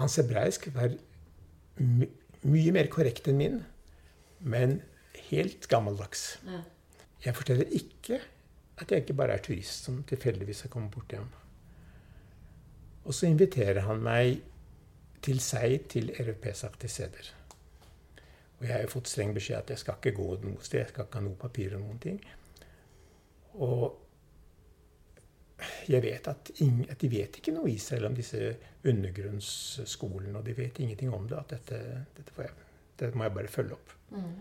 [0.00, 0.94] Hans hebraisk var
[1.78, 2.08] my
[2.42, 3.58] mye mer korrekt enn min,
[4.42, 4.80] men
[5.30, 6.40] helt gammeldags.
[7.22, 8.18] Jeg forteller ikke
[8.82, 11.30] at jeg ikke bare er turist som tilfeldigvis har kommet bort til ham.
[13.04, 14.42] Og så inviterer han meg
[15.22, 17.30] til seg til europeisk steder.
[18.58, 20.80] Og jeg har jo fått streng beskjed at jeg skal ikke gå noe sted.
[20.82, 22.18] Jeg skal ikke ha noe papir og noen ting.
[23.54, 24.01] Og
[25.88, 28.40] jeg vet at, at, de vet ikke noe i Israel om disse
[28.88, 30.34] undergrunnsskolene.
[30.38, 31.38] Og de vet ingenting om det.
[31.38, 31.80] At dette,
[32.16, 32.66] dette, jeg,
[33.00, 33.94] dette må jeg bare følge opp.
[34.10, 34.34] Mm.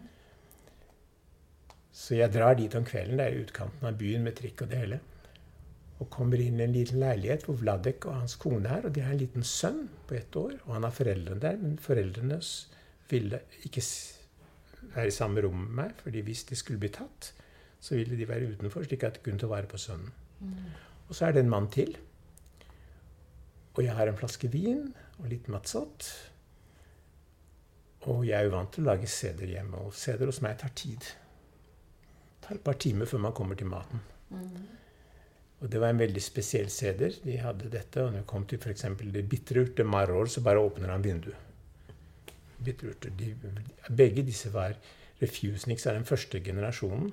[2.02, 3.20] Så jeg drar dit om kvelden.
[3.20, 5.02] Det er i utkanten av byen med trikk og det hele.
[6.02, 8.88] Og kommer inn i en liten leilighet hvor Vladek og hans kone er.
[8.88, 10.56] Og de har en liten sønn på ett år.
[10.66, 11.60] Og han har foreldrene der.
[11.62, 12.40] Men foreldrene
[13.12, 13.84] ville ikke
[14.96, 15.98] være i samme rom med meg.
[16.02, 17.34] fordi hvis de skulle bli tatt,
[17.82, 20.12] så ville de være utenfor, slik at de kunne ta vare på sønnen.
[20.40, 20.58] Mm.
[21.12, 21.92] Og så er det en mann til.
[23.76, 24.86] Og jeg har en flaske vin
[25.20, 26.08] og litt matzot.
[28.08, 30.72] Og jeg er jo vant til å lage seder hjemme, og sæder hos meg tar
[30.74, 31.04] tid.
[31.04, 34.00] Det tar et par timer før man kommer til maten.
[34.32, 34.56] Mm.
[35.62, 37.20] Og det var en veldig spesiell seder.
[37.22, 38.88] De hadde dette, og når det kom til f.eks.
[39.14, 41.36] det bitre maror, så bare åpner han vinduet.
[42.64, 43.12] Bitterurter.
[43.20, 43.36] De,
[43.98, 44.80] begge disse var
[45.22, 47.12] refuseniks av den første generasjonen.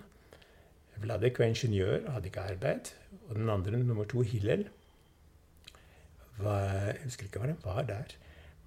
[1.03, 2.93] Vladek var ingeniør og hadde ikke arbeid.
[3.29, 4.69] Og den andre, nummer to, Hillel,
[6.39, 8.17] var, jeg husker ikke hva han var der.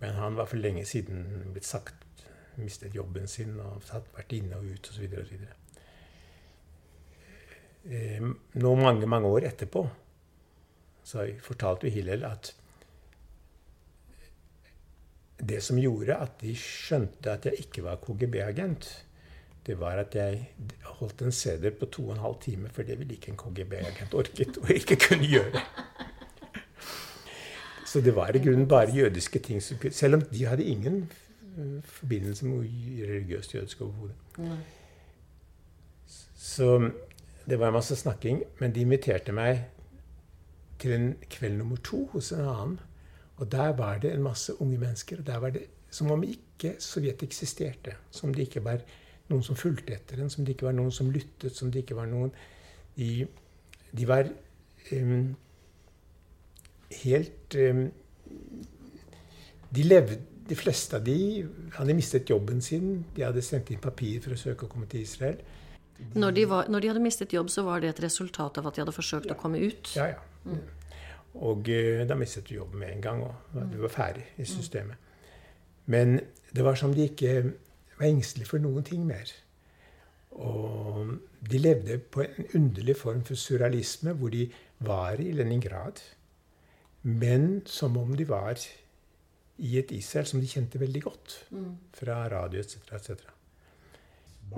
[0.02, 2.26] Men han var for lenge siden blitt sagt
[2.60, 5.18] mistet jobben sin og satt, vært inne og ut osv.
[7.86, 9.86] Eh, nå mange, mange år etterpå
[11.12, 12.52] så fortalte Hillel at
[15.42, 18.90] det som gjorde at de skjønte at jeg ikke var KGB-agent,
[19.66, 20.50] det var at jeg
[20.84, 24.14] holdt en CD på to og en halv time, for det ville ikke en KGB-agent
[24.14, 25.62] orket og ikke kunne gjøre.
[27.86, 31.12] Så det var i grunnen bare jødiske ting som Selv om de hadde ingen
[31.58, 32.60] eh, forbindelse med
[33.08, 34.16] religiøst jødisk overhodet.
[36.36, 36.92] Så
[37.50, 38.44] det var masse snakking.
[38.60, 39.66] Men de inviterte meg
[40.80, 42.80] til en kveld nummer to hos en annen.
[43.38, 45.18] Og der var det en masse unge mennesker.
[45.18, 47.92] og der var det Som om ikke Sovjet eksisterte.
[48.12, 48.80] Som de det ikke var
[49.32, 51.98] noen som fulgte etter en, som det ikke var noen som lyttet, som det ikke
[52.00, 52.34] var noen
[52.98, 53.28] De,
[53.96, 54.28] de var
[54.92, 55.32] um,
[57.04, 57.86] helt um,
[59.72, 63.06] De levde De fleste av de hadde mistet jobben sin.
[63.16, 65.38] De hadde sendt inn papir for å søke å komme til Israel.
[66.18, 68.76] Når, de var, når, de hadde mistet jobb, så var det et resultat av at
[68.76, 69.94] de hadde forsøkt ja, å komme ut?
[69.96, 70.20] Ja, ja.
[70.44, 70.66] Mm.
[71.48, 75.00] Og uh, da mistet du jobben med en gang, og du var ferdig i systemet.
[75.92, 76.20] Men
[76.52, 77.54] det var som de ikke
[78.02, 79.32] var engstelig for noen ting mer.
[80.32, 81.18] Og
[81.52, 84.48] de levde på en underlig form for surrealisme, hvor de
[84.80, 86.02] var i Leningrad,
[87.04, 88.58] men som om de var
[89.62, 91.70] i et Israel som de kjente veldig godt mm.
[91.98, 92.82] fra radio etc.
[92.98, 93.30] etc.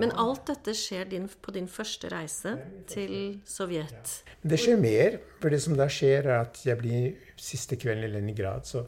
[0.00, 2.56] Men alt dette skjer din, på din første reise
[2.90, 4.16] til Sovjet?
[4.42, 5.20] Det skjer mer.
[5.38, 8.84] For det som da skjer, er at jeg blir siste kvelden i Leningrad, så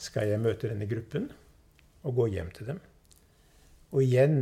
[0.00, 1.28] skal jeg møte denne gruppen
[2.02, 2.80] og gå hjem til dem.
[3.90, 4.36] Og igjen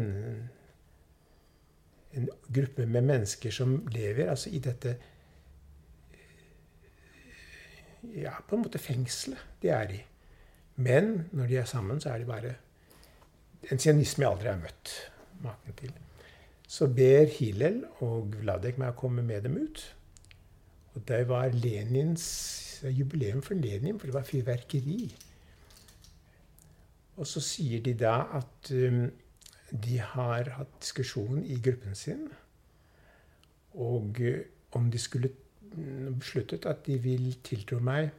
[2.19, 4.97] en gruppe med mennesker som lever altså i dette
[8.15, 9.99] Ja, på en måte fengselet de er i.
[10.77, 12.53] Men når de er sammen, så er de bare
[13.73, 14.93] en sionisme jeg aldri har møtt
[15.43, 15.93] maken til.
[16.69, 19.83] Så ber Hillel og Vladek meg å komme med dem ut.
[20.95, 22.29] Og det var Lenins
[22.87, 25.09] jubileum for Lenin, for det var fyrverkeri.
[27.19, 29.09] Og så sier de da at um,
[29.71, 32.29] de har hatt diskusjon i gruppen sin.
[33.79, 35.33] Og eh, om de skulle
[36.19, 38.11] besluttet at de vil tiltro meg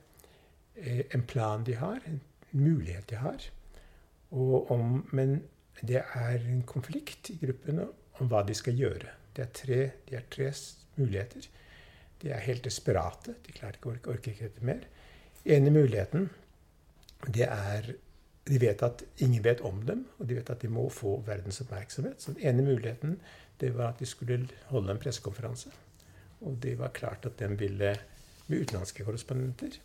[0.75, 3.47] eh, en plan de har, en mulighet de har.
[4.29, 5.39] Om, men
[5.81, 9.15] det er en konflikt i gruppen om hva de skal gjøre.
[9.35, 10.51] Det er tre, de har tre
[10.99, 11.47] muligheter.
[12.21, 13.35] De er helt desperate.
[13.45, 14.85] De klarer ikke, orker, ikke dette mer.
[15.45, 16.29] ene muligheten
[17.27, 17.93] det er
[18.47, 21.61] de vet at ingen vet om dem, og de vet at de må få verdens
[21.63, 22.21] oppmerksomhet.
[22.21, 23.19] Så den ene muligheten
[23.59, 24.39] det var at de skulle
[24.71, 25.71] holde en pressekonferanse.
[26.47, 27.93] Og det var klart at den ville,
[28.47, 29.75] med utenlandske korrespondenter,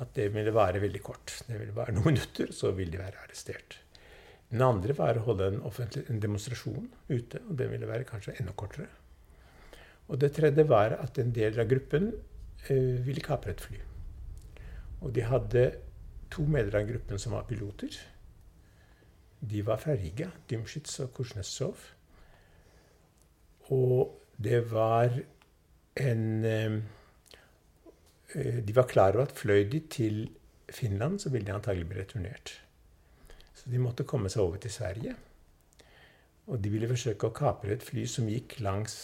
[0.00, 1.34] at det ville vare veldig kort.
[1.46, 3.78] Det ville være noen minutter, så ville de være arrestert.
[4.52, 8.34] Den andre var å holde en, offentlig, en demonstrasjon ute, og den ville være kanskje
[8.40, 8.88] enda kortere.
[10.08, 12.10] Og det tredje var at en del av gruppen
[12.68, 13.78] eh, ville kapre et fly.
[15.02, 15.64] Og de hadde
[16.32, 17.96] to medlemmer av gruppen som var piloter.
[19.42, 21.86] De var fra Riga, Dymschitz og Kuznetsov.
[23.74, 25.14] Og det var
[26.00, 26.80] en eh,
[28.64, 30.22] De var klar over at fløy de til
[30.72, 32.54] Finland, så ville de antagelig bli returnert.
[33.54, 35.12] Så de måtte komme seg over til Sverige.
[36.46, 38.94] Og de ville forsøke å kapre et fly som gikk langs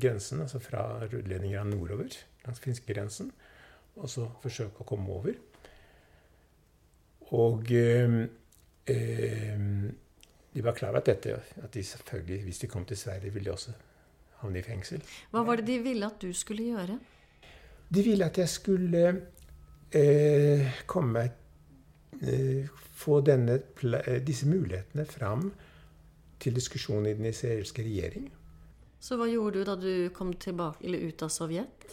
[0.00, 3.30] grensen, altså fra Leningrad nordover, langs finskegrensen,
[3.96, 5.36] og så forsøke å komme over.
[7.34, 8.18] Og eh,
[8.86, 9.58] eh,
[10.54, 13.44] de var klar over at dette, at de selvfølgelig, hvis de kom til Sverige, ville
[13.44, 13.74] de også
[14.40, 15.02] havne i fengsel.
[15.30, 16.98] Hva var det de ville at du skulle gjøre?
[17.88, 19.04] De ville at jeg skulle
[19.92, 21.28] eh, komme
[22.22, 22.66] eh,
[22.96, 25.50] Få denne, eh, disse mulighetene fram
[26.40, 28.30] til diskusjon i den israelske regjering.
[28.98, 31.84] Så hva gjorde du da du kom tilbake, eller ut av Sovjet?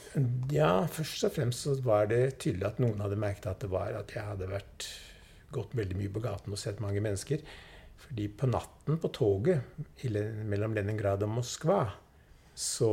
[0.56, 3.92] Ja, først og fremst så var det tydelig at noen hadde merket at det var
[4.00, 4.88] at jeg hadde vært
[5.54, 7.44] gått veldig mye på gaten og sett mange mennesker.
[8.04, 9.78] Fordi på natten på toget
[10.50, 11.84] mellom Leningrad og Moskva
[12.54, 12.90] så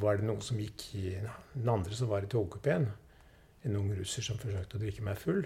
[0.00, 1.08] var det noen som gikk i
[1.52, 2.86] Den andre som var i togkupeen.
[3.66, 5.42] En ung russer som forsøkte å drikke meg full.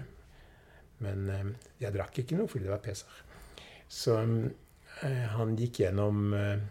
[1.03, 1.49] Men eh,
[1.83, 3.17] jeg drakk ikke noe fordi det var Pesach.
[3.91, 6.63] Så eh, han gikk gjennom eh,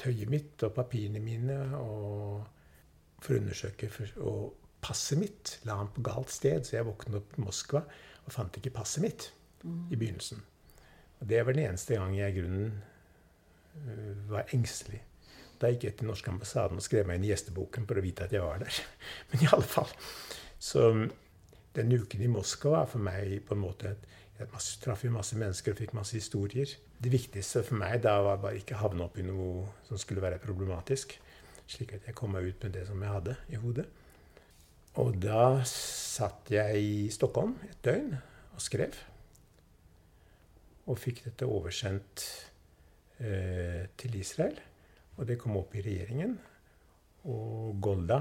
[0.00, 1.56] tøyet mitt og papirene mine
[3.24, 3.88] for å undersøke
[4.22, 4.52] Og
[4.84, 7.84] passet mitt la han på galt sted, så jeg våknet opp i Moskva
[8.24, 9.28] og fant ikke passet mitt
[9.62, 9.86] mm.
[9.92, 10.42] i begynnelsen.
[11.20, 12.74] Og det var den eneste gang jeg i grunnen
[14.30, 15.00] var engstelig.
[15.60, 18.26] Da gikk jeg til norske ambassaden og skrev meg inn i gjesteboken for å vite
[18.26, 18.80] at jeg var der.
[19.30, 19.90] Men i alle fall.
[20.58, 20.90] Så
[21.74, 23.96] den uken i Moskva for meg på en måte
[24.34, 24.48] Jeg
[24.82, 26.66] traff jo masse mennesker og fikk masse historier.
[26.98, 30.40] Det viktigste for meg da var bare ikke havne opp i noe som skulle være
[30.42, 31.14] problematisk.
[31.70, 33.86] Slik at jeg kom meg ut med det som jeg hadde i hodet.
[35.02, 38.14] Og da satt jeg i Stockholm et døgn
[38.54, 38.94] og skrev.
[40.86, 42.24] Og fikk dette oversendt
[43.18, 44.56] eh, til Israel.
[45.18, 46.36] Og det kom opp i regjeringen.
[47.30, 48.20] Og Golda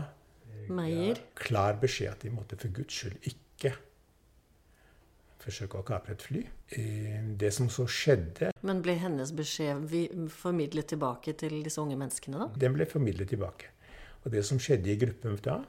[0.73, 1.19] Meyer.
[1.35, 3.73] Klar beskjed at de måtte for guds skyld ikke
[5.43, 6.41] forsøke å kapre et fly.
[6.77, 9.83] Eh, det som så skjedde Men ble hennes beskjed
[10.31, 12.61] formidlet tilbake til disse unge menneskene, da?
[12.63, 13.73] Den ble formidlet tilbake.
[14.23, 15.59] Og det som skjedde i gruppen da,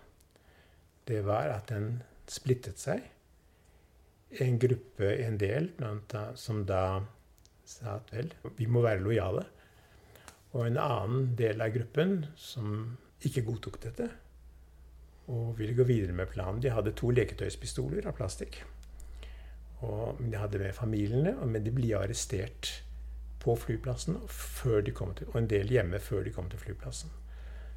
[1.09, 3.03] det var at den splittet seg.
[4.43, 5.71] En gruppe, en del,
[6.41, 7.03] som da
[7.65, 9.45] sa at vel, vi må være lojale.
[10.55, 14.09] Og en annen del av gruppen som ikke godtok dette,
[15.33, 16.61] og ville gå videre med planen.
[16.63, 18.61] De hadde to leketøyspistoler av plastikk.
[19.85, 22.71] Og de hadde med familiene, men de ble arrestert
[23.45, 27.11] på flyplassen før de kom til, og en del hjemme før de kom til flyplassen.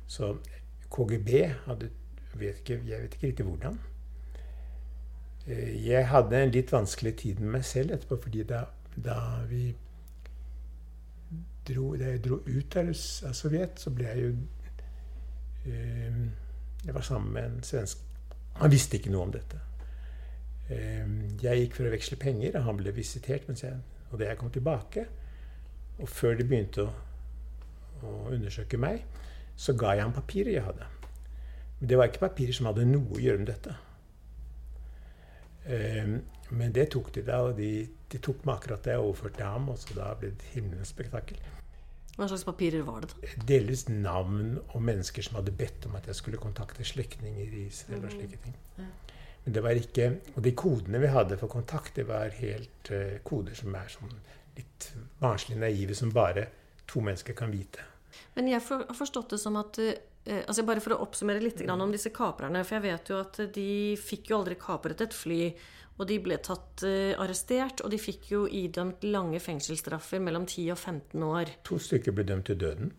[0.08, 0.38] Så
[0.94, 1.32] KGB
[1.66, 1.90] hadde
[2.40, 3.80] vet ikke, Jeg vet ikke riktig hvordan.
[5.48, 8.64] Eh, jeg hadde en litt vanskelig tid med meg selv etterpå, fordi da,
[8.96, 9.20] da
[9.50, 9.76] vi
[11.68, 14.34] dro, da jeg dro ut av Sovjet, så ble jeg jo
[15.72, 16.20] eh,
[16.86, 18.04] Jeg var sammen med en svensk
[18.62, 19.60] Han visste ikke noe om dette.
[20.70, 21.08] Eh,
[21.44, 23.48] jeg gikk for å veksle penger, og han ble visitert.
[23.62, 23.78] Jeg,
[24.10, 25.06] og da jeg kom tilbake,
[26.00, 26.92] og før de begynte å,
[28.02, 29.04] å undersøke meg,
[29.56, 30.90] så ga jeg ham papiret jeg hadde.
[31.80, 33.76] Men det var ikke papirer som hadde noe å gjøre med dette.
[35.68, 36.18] Eh,
[36.50, 37.72] men det tok de da, og de,
[38.12, 39.70] de tok meg akkurat det jeg overførte ham.
[39.74, 41.40] Og så da ble det himmelens spektakel.
[42.18, 43.12] Hva slags papirer var det?
[43.14, 43.44] da?
[43.46, 48.08] Delvis navn og mennesker som hadde bedt om at jeg skulle kontakte slektninger i Israel.
[48.08, 48.56] og slike ting.
[49.46, 53.20] Men det var ikke, Og de kodene vi hadde for kontakt, det var helt uh,
[53.24, 54.18] koder som er sånn
[54.58, 54.90] litt
[55.22, 56.48] barnslig naive, som bare
[56.88, 57.86] to mennesker kan vite.
[58.36, 59.94] Men jeg har forstått det som at uh,
[60.28, 62.64] altså Bare for å oppsummere litt om disse kaprerne.
[62.68, 65.42] For jeg vet jo at de fikk jo aldri kapret et fly.
[65.98, 70.68] Og de ble tatt uh, arrestert, og de fikk jo idømt lange fengselsstraffer mellom 10
[70.76, 71.54] og 15 år.
[71.66, 72.92] To stykker ble dømt til døden.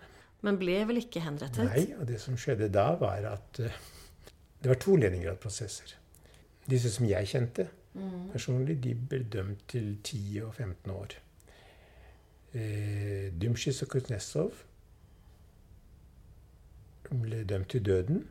[0.42, 1.70] Men ble vel ikke henrettet?
[1.70, 3.78] Nei, og det som skjedde da, var at uh,
[4.58, 5.94] det var to Leningrad-prosesser.
[6.68, 8.32] Disse som jeg kjente mm.
[8.34, 11.14] personlig, de ble dømt til 10 og 15 år.
[12.58, 14.64] Eh, Dymsjis og Kuznetsov
[17.10, 18.26] ble dømt til døden.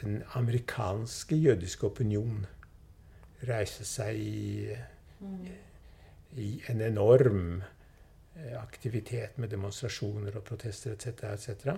[0.00, 2.46] Den amerikanske jødiske opinion
[3.48, 4.76] reiste seg i,
[6.36, 7.60] i en enorm
[8.36, 11.24] eh, aktivitet med demonstrasjoner og protester etc.
[11.34, 11.74] etc.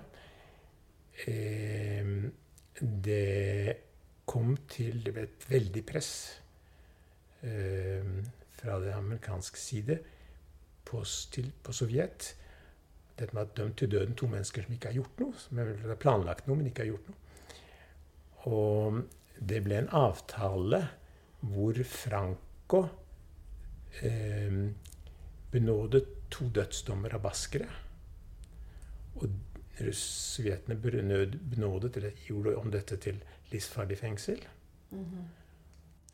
[1.27, 2.13] Eh,
[2.81, 3.75] det
[4.25, 6.13] kom til et veldig press
[7.43, 8.07] eh,
[8.59, 9.99] fra det amerikanske side
[10.85, 12.33] på, til, på Sovjet.
[13.19, 15.37] Dette med at dømt til døden to mennesker som ikke har gjort noe.
[15.37, 17.19] Som har planlagt noe, men ikke har gjort noe.
[18.53, 19.01] Og
[19.39, 20.81] det ble en avtale
[21.43, 22.81] hvor Franco
[24.01, 24.59] eh,
[25.53, 26.03] benådet
[26.33, 27.69] to dødsdommer av baskere.
[29.21, 29.29] Og
[29.93, 34.41] sovjetene benådet, eller gjorde om dette til livsfarlig fengsel.
[34.91, 35.31] Mm -hmm.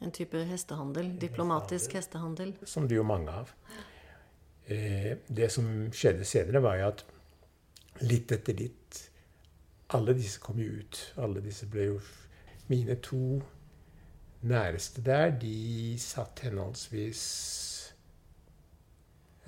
[0.01, 1.17] En type hestehandel?
[1.21, 2.53] Diplomatisk hestehandel?
[2.63, 3.51] Som det jo mange av.
[4.69, 7.05] Eh, det som skjedde senere, var jo at
[8.05, 9.05] litt etter litt
[9.97, 10.99] Alle disse kom jo ut.
[11.17, 12.01] Alle disse ble jo
[12.69, 13.39] Mine to
[14.45, 17.23] næreste der, de satt henholdsvis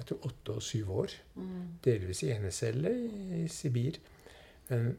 [0.02, 1.12] jeg tror åtte og syv år.
[1.36, 1.66] Mm.
[1.86, 2.90] Delvis i enecelle
[3.38, 4.00] i Sibir.
[4.70, 4.98] Men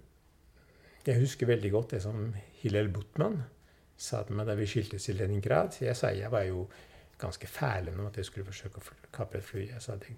[1.06, 3.40] Jeg husker veldig godt det som Hillel Butman
[3.98, 5.80] sa til meg da vi skiltes i Leningrad.
[5.80, 6.68] Jeg sa jeg var jo
[7.22, 9.68] ganske fæle om at jeg skulle forsøke å kapre et fly.
[9.70, 10.10] Jeg sa at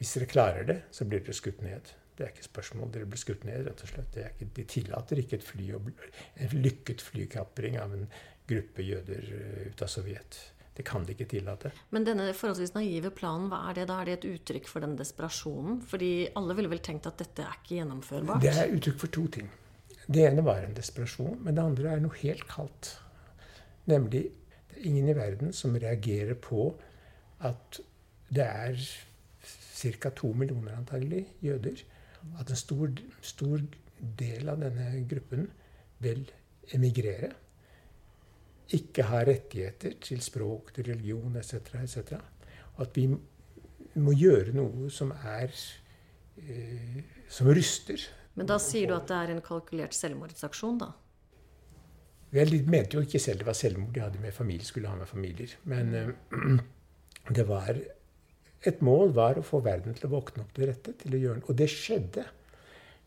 [0.00, 1.90] hvis dere klarer det, så blir dere skutt ned.
[2.16, 2.88] Det er ikke spørsmål.
[2.92, 4.16] Dere blir skutt ned, rett og slett.
[4.16, 8.06] Ikke, de tillater ikke et fly, en lykket flykapring av en
[8.48, 10.40] gruppe jøder eh, ut av Sovjet.
[10.76, 11.72] Det kan de ikke tillate.
[11.92, 13.98] Men denne forholdsvis naive planen, hva er det da?
[14.00, 15.82] Er det et uttrykk for den desperasjonen?
[15.90, 18.40] Fordi alle ville vel tenkt at dette er ikke gjennomførbart?
[18.44, 19.50] Det er uttrykk for to ting.
[20.10, 22.94] Det ene var en desperasjon, men det andre er noe helt kaldt.
[23.90, 24.30] Nemlig
[24.86, 26.70] ingen i verden som reagerer på
[27.46, 27.80] at
[28.30, 28.82] det er
[29.80, 30.10] ca.
[30.10, 31.82] to millioner antagelig jøder.
[32.38, 32.90] At en stor,
[33.22, 33.62] stor
[34.18, 35.48] del av denne gruppen
[36.04, 36.26] vil
[36.74, 37.32] emigrere.
[38.76, 41.74] Ikke ha rettigheter til språk, til religion etc.
[41.82, 42.20] etc.
[42.78, 43.08] At vi
[43.94, 45.50] må gjøre noe som er
[46.38, 48.04] eh, som ryster.
[48.38, 50.92] Men da sier du at det er en kalkulert selvmordsaksjon, da?
[52.30, 53.94] Vel, de mente jo ikke selv det var selvmord.
[53.94, 55.56] De hadde med familie, skulle ha med familier.
[55.70, 56.60] Men uh,
[57.36, 57.72] det var
[58.68, 60.94] et mål var å få verden til å våkne opp til rette.
[61.00, 62.26] til å gjøre Og det skjedde.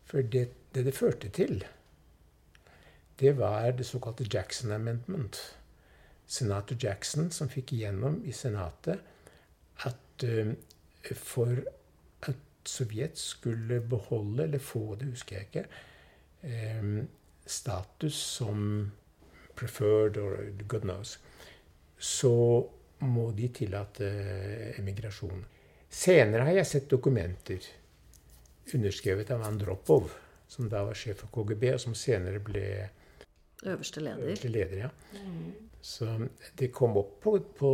[0.04, 1.64] For det det, det førte til,
[3.20, 5.38] det var det såkalte Jackson Amendment.
[6.26, 8.98] Senator Jackson som fikk igjennom i Senatet
[9.86, 10.50] at uh,
[11.14, 11.60] for
[12.22, 15.64] at Sovjet skulle beholde, eller få det, husker jeg ikke,
[16.80, 17.08] um,
[17.46, 18.90] status som
[19.54, 20.38] preferred or
[20.68, 21.18] God knows,
[21.98, 22.34] så
[23.04, 24.08] må de tillate
[24.78, 25.44] emigrasjon.
[25.90, 27.66] Senere har jeg sett dokumenter
[28.74, 30.10] underskrevet av Andropov,
[30.48, 32.66] som da var sjef for KGB, og som senere ble
[33.64, 34.26] Øverste leder.
[34.26, 34.88] Øverste leder ja.
[35.12, 35.52] Mm.
[35.80, 36.08] Så
[36.58, 37.70] det kom opp på, på,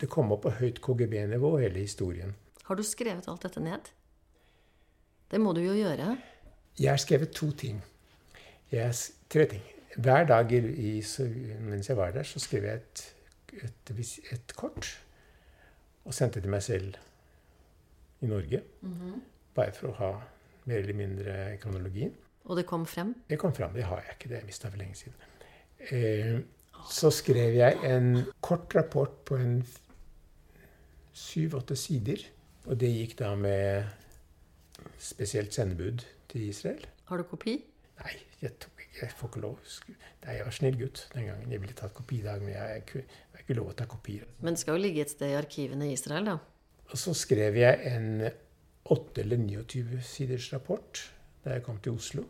[0.00, 2.34] det kom opp på høyt KGB-nivå, hele historien.
[2.66, 3.92] Har du skrevet alt dette ned?
[5.30, 6.16] Det må du jo gjøre.
[6.78, 7.78] Jeg har skrevet to ting.
[8.70, 8.94] Jeg,
[9.30, 9.62] tre ting.
[9.96, 11.02] Hver dag i,
[11.60, 13.04] mens jeg var der, så skrev jeg et
[13.62, 13.92] et,
[14.32, 14.88] et, kort
[16.04, 16.94] og sendte til meg selv
[18.20, 18.62] i Norge.
[18.80, 19.20] Mm -hmm.
[19.54, 20.20] Bare for å ha
[20.64, 22.14] mer eller mindre kronologien.
[22.44, 23.14] Og det kom frem?
[23.30, 23.72] Det kom frem.
[23.72, 24.28] Det har jeg ikke.
[24.28, 25.14] Det jeg mista for lenge siden.
[25.90, 26.40] Eh,
[26.90, 29.66] så skrev jeg en kort rapport på en
[31.12, 32.16] syv-åtte sider.
[32.64, 33.84] Og det gikk da med
[34.98, 36.86] spesielt sendebud til Israel.
[37.04, 37.64] Har du kopi?
[38.04, 39.58] Nei, jeg, tok, jeg får ikke lov.
[40.24, 41.52] Jeg var snill gutt den gangen.
[41.52, 44.24] Jeg ville tatt kopi i dag, men jeg, har ikke lov å ta kopier.
[44.40, 46.38] Men det skal jo ligge et sted i arkivene i Israel, da?
[46.86, 48.24] Og så skrev jeg en
[48.86, 51.02] 8 eller 29 siders rapport
[51.44, 52.24] da jeg kom til Oslo,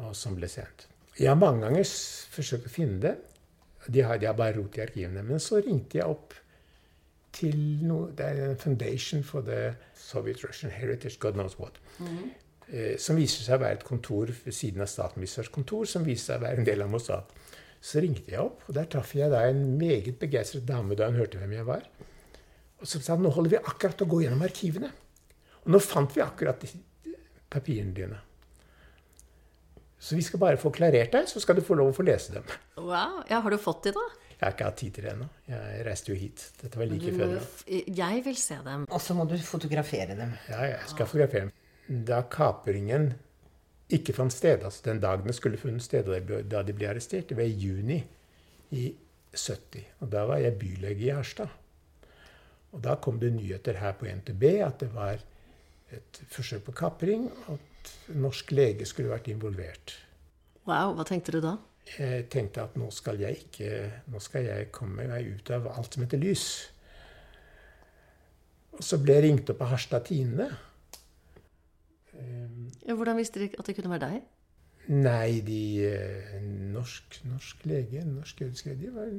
[0.00, 0.86] og som ble sendt.
[1.18, 1.84] Jeg har mange ganger
[2.32, 3.16] forsøkt å finne det.
[3.92, 5.24] De har, de har bare rot i arkivene.
[5.26, 6.38] Men så ringte jeg opp
[7.32, 7.56] til
[7.88, 11.80] noe Det er en Foundation for the Soviet Russian Heritage, God knows what.
[11.98, 12.30] Mm -hmm.
[12.72, 16.32] Eh, som viser seg å være et kontor ved siden av statsministerens kontor, som viser
[16.32, 17.36] seg å være en del av Mossad.
[17.82, 21.18] Så ringte jeg opp, og der traff jeg da en meget begeistret dame da hun
[21.18, 21.86] hørte hvem jeg var.
[22.82, 24.90] Og så sa hun nå holder vi akkurat å gå gjennom arkivene.
[25.62, 26.62] Og nå fant vi akkurat
[27.52, 28.18] papirene dine.
[30.02, 32.34] Så vi skal bare få klarert deg, så skal du få lov å få lese
[32.34, 32.46] dem.
[32.74, 34.06] Wow, ja, Har du fått de, da?
[34.32, 35.26] Jeg har ikke hatt tid til det ennå.
[35.46, 36.40] Jeg reiste jo hit.
[36.58, 37.36] Dette var like før.
[37.70, 38.86] Jeg vil se dem.
[38.90, 40.32] Og så må du fotografere dem.
[40.50, 41.52] Ja, jeg skal fotografere dem.
[41.88, 43.12] Da kapringen
[43.92, 44.62] ikke fant sted.
[44.64, 46.08] altså Den dagen det skulle funnet sted,
[46.50, 47.28] da de ble arrestert.
[47.28, 47.98] Det var i juni
[48.70, 48.94] i
[49.32, 49.84] 70.
[50.00, 51.48] Og da var jeg bylege i Harstad.
[52.72, 55.20] Og da kom det nyheter her på NTB at det var
[55.92, 59.98] et forsøk på kapring, og at norsk lege skulle vært involvert.
[60.64, 61.58] Wow, Hva tenkte du da?
[61.98, 63.68] Jeg tenkte at nå skal jeg ikke
[64.12, 66.44] Nå skal jeg komme meg ut av alt som heter lys.
[68.78, 70.46] Og så ble jeg ringt opp av Harstad Tine.
[72.88, 74.22] Ja, hvordan visste de at det kunne være deg?
[74.90, 76.40] Nei, de eh,
[76.72, 79.12] Norsk, norsk lege, norsk jødisk lege var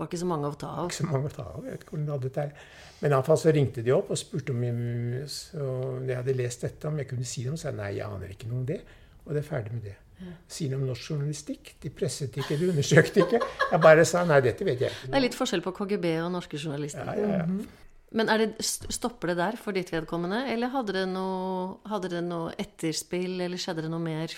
[0.00, 0.86] var ikke så mange å ta av?
[0.88, 1.64] Ikke så mange å ta av.
[1.66, 2.66] Jeg vet ikke hvordan de hadde det.
[3.00, 5.26] Men iallfall så ringte de opp og spurte om jeg,
[5.58, 7.58] jeg hadde lest dette, om jeg kunne si noe.
[7.60, 8.78] Så sa nei, jeg aner ikke noe om det.
[9.26, 9.96] Og det er ferdig med det.
[10.20, 10.32] Ja.
[10.52, 11.74] Si noe om norsk journalistikk.
[11.82, 13.42] De presset ikke, de undersøkte ikke.
[13.66, 15.10] Jeg bare sa nei, dette vet jeg ikke.
[15.10, 17.10] Det er litt forskjell på KGB og norske journalister.
[17.10, 17.79] Ja, ja, ja.
[18.10, 22.50] Men det, stopper det der for ditt vedkommende, eller hadde det, noe, hadde det noe
[22.58, 24.34] etterspill, eller skjedde det noe mer?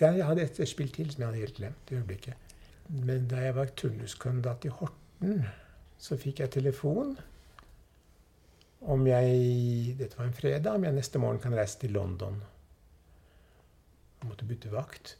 [0.00, 2.50] Jeg hadde etterspill til som jeg hadde helt glemt i øyeblikket.
[2.92, 5.46] Men da jeg var turnuskandidat i Horten,
[5.96, 7.14] så fikk jeg telefon
[8.84, 12.36] om jeg Dette var en fredag, om jeg neste morgen kan reise til London.
[14.20, 15.14] Jeg måtte bytte vakt.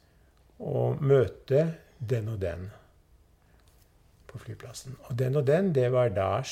[0.61, 1.63] Og møte
[1.99, 2.69] den og den
[4.29, 4.99] på flyplassen.
[5.09, 6.43] Og den og den, det var da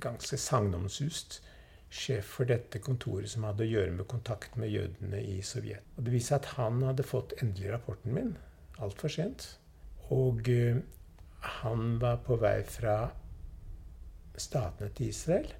[0.00, 1.40] ganske sagnomsust
[1.92, 5.84] sjef for dette kontoret som hadde å gjøre med kontakt med jødene i Sovjet.
[5.96, 8.32] Og Det viste at han hadde fått endelig rapporten min
[8.80, 9.48] altfor sent.
[10.14, 10.80] Og uh,
[11.62, 12.96] han var på vei fra
[14.40, 15.50] statene til Israel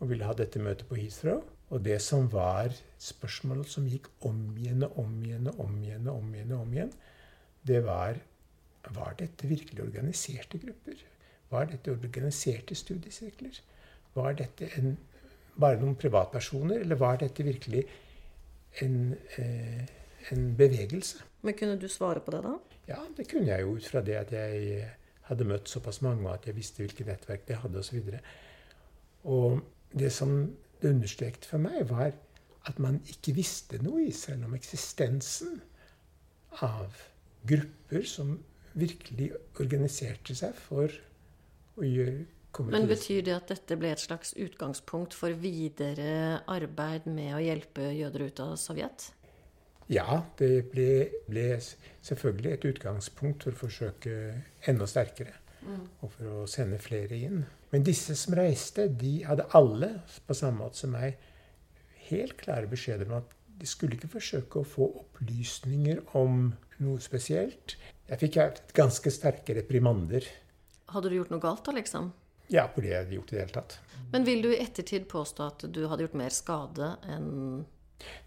[0.00, 1.42] og ville ha dette møtet på Heathrow.
[1.70, 2.72] Og det som var
[3.02, 6.64] spørsmålet som gikk om igjen og om igjen og om igjen, og om igjen, og
[6.64, 6.92] om igjen,
[7.66, 8.18] det var
[8.96, 11.02] var dette virkelig organiserte grupper?
[11.50, 13.60] Var dette organiserte studiesirkler?
[14.14, 14.94] Var dette en
[15.60, 17.84] bare noen privatpersoner, eller var dette virkelig
[18.82, 19.82] en, eh,
[20.30, 21.24] en bevegelse?
[21.42, 22.54] Men kunne du svare på det, da?
[22.88, 24.88] Ja, det kunne jeg jo ut fra det at jeg
[25.30, 27.98] hadde møtt såpass mange, og at jeg visste hvilke nettverk de hadde osv.
[29.24, 29.60] Og, og
[29.98, 32.12] det som det understreket for meg, var
[32.68, 35.60] at man ikke visste noe i Israel om eksistensen
[36.60, 36.96] av
[37.48, 38.38] grupper som
[38.78, 39.30] virkelig
[39.60, 40.92] organiserte seg for
[41.78, 42.26] å gjøre
[42.58, 47.92] men betyr det at dette ble et slags utgangspunkt for videre arbeid med å hjelpe
[47.94, 49.06] jøder ut av Sovjet?
[49.90, 50.88] Ja, det ble,
[51.30, 54.16] ble selvfølgelig et utgangspunkt for å forsøke
[54.70, 55.36] enda sterkere.
[55.60, 55.86] Mm.
[56.02, 57.42] Og for å sende flere inn.
[57.70, 59.92] Men disse som reiste, de hadde alle,
[60.26, 61.18] på samme måte som meg,
[62.10, 66.48] helt klare beskjeder om at de skulle ikke forsøke å få opplysninger om
[66.80, 67.76] noe spesielt.
[68.08, 68.38] Jeg fikk
[68.74, 70.26] ganske sterke reprimander.
[70.90, 72.12] Hadde du gjort noe galt da, liksom?
[72.50, 73.76] Ja, burde jeg gjort i det hele tatt.
[74.10, 77.28] Men vil du i ettertid påstå at du hadde gjort mer skade enn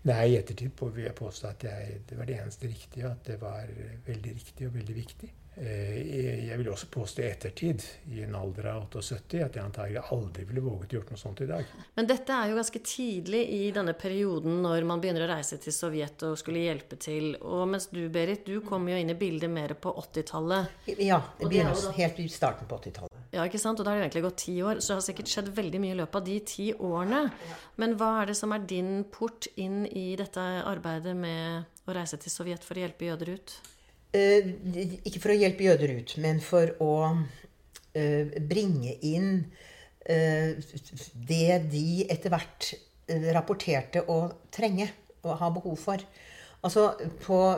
[0.05, 3.07] Nei, i ettertid vil jeg påstå at jeg, det var det eneste riktige.
[3.07, 3.71] og At det var
[4.05, 5.29] veldig riktig og veldig viktig.
[5.55, 10.01] Eh, jeg vil også påstå i ettertid, i en alder av 78, at jeg antagelig
[10.15, 11.73] aldri ville våget gjort noe sånt i dag.
[11.93, 15.75] Men dette er jo ganske tidlig i denne perioden når man begynner å reise til
[15.75, 17.35] Sovjet og skulle hjelpe til.
[17.37, 20.87] Og mens du, Berit, du kom jo inn i bildet mer på 80-tallet.
[20.97, 23.19] Ja, det begynner helt i starten på 80-tallet.
[23.33, 23.77] Ja, ikke sant?
[23.77, 25.93] Og da har det egentlig gått ti år, så det har sikkert skjedd veldig mye
[25.93, 27.21] i løpet av de ti årene.
[27.81, 32.17] Men hva er det som er din port inn i dette arbeidet med å reise
[32.21, 33.55] til Sovjet for å hjelpe jøder ut?
[34.13, 34.45] Eh,
[35.09, 36.93] ikke for å hjelpe jøder ut, men for å
[37.97, 39.31] eh, bringe inn
[40.05, 40.53] eh,
[41.29, 42.73] det de etter hvert
[43.33, 44.19] rapporterte å
[44.53, 44.85] trenge
[45.25, 46.05] og ha behov for.
[46.63, 46.93] Altså,
[47.25, 47.57] På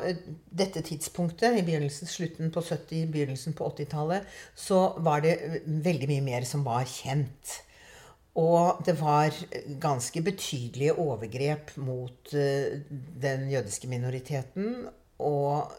[0.49, 4.25] dette tidspunktet, i begynnelsen, slutten på 70, begynnelsen på 80-tallet,
[4.57, 5.35] så var det
[5.67, 7.59] veldig mye mer som var kjent.
[8.41, 9.35] Og det var
[9.83, 14.87] ganske betydelige overgrep mot den jødiske minoriteten.
[15.21, 15.69] Og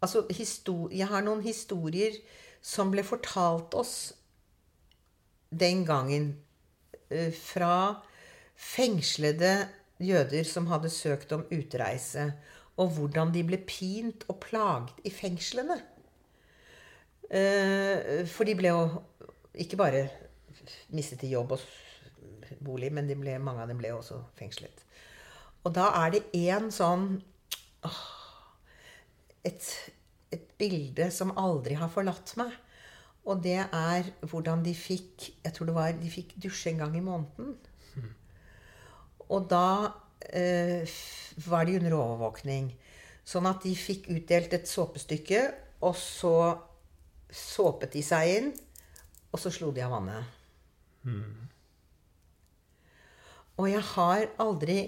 [0.00, 2.14] Altså, jeg har noen historier
[2.62, 3.94] som ble fortalt oss
[5.50, 6.30] den gangen
[7.10, 7.98] eh, fra
[8.58, 9.52] fengslede
[9.98, 12.28] jøder som hadde søkt om utreise,
[12.78, 15.78] og hvordan de ble pint og plaget i fengslene.
[17.28, 18.84] Eh, for de ble jo
[19.58, 20.04] ikke bare
[20.94, 21.64] mistet i jobb og
[22.64, 24.84] bolig, men ble, mange av dem ble også fengslet.
[25.66, 27.10] Og da er det én sånn
[27.84, 28.04] åh,
[29.46, 29.68] et,
[30.34, 32.54] et bilde som aldri har forlatt meg.
[33.28, 36.94] Og det er hvordan de fikk Jeg tror det var de fikk dusje en gang
[36.96, 37.56] i måneden.
[39.28, 39.92] Og da
[40.32, 40.88] eh,
[41.46, 42.70] var de under overvåkning.
[43.28, 45.42] Sånn at de fikk utdelt et såpestykke,
[45.84, 46.38] og så
[47.28, 48.48] såpet de seg inn,
[49.28, 50.32] og så slo de av vannet.
[51.04, 51.48] Mm.
[53.58, 54.80] Og jeg har aldri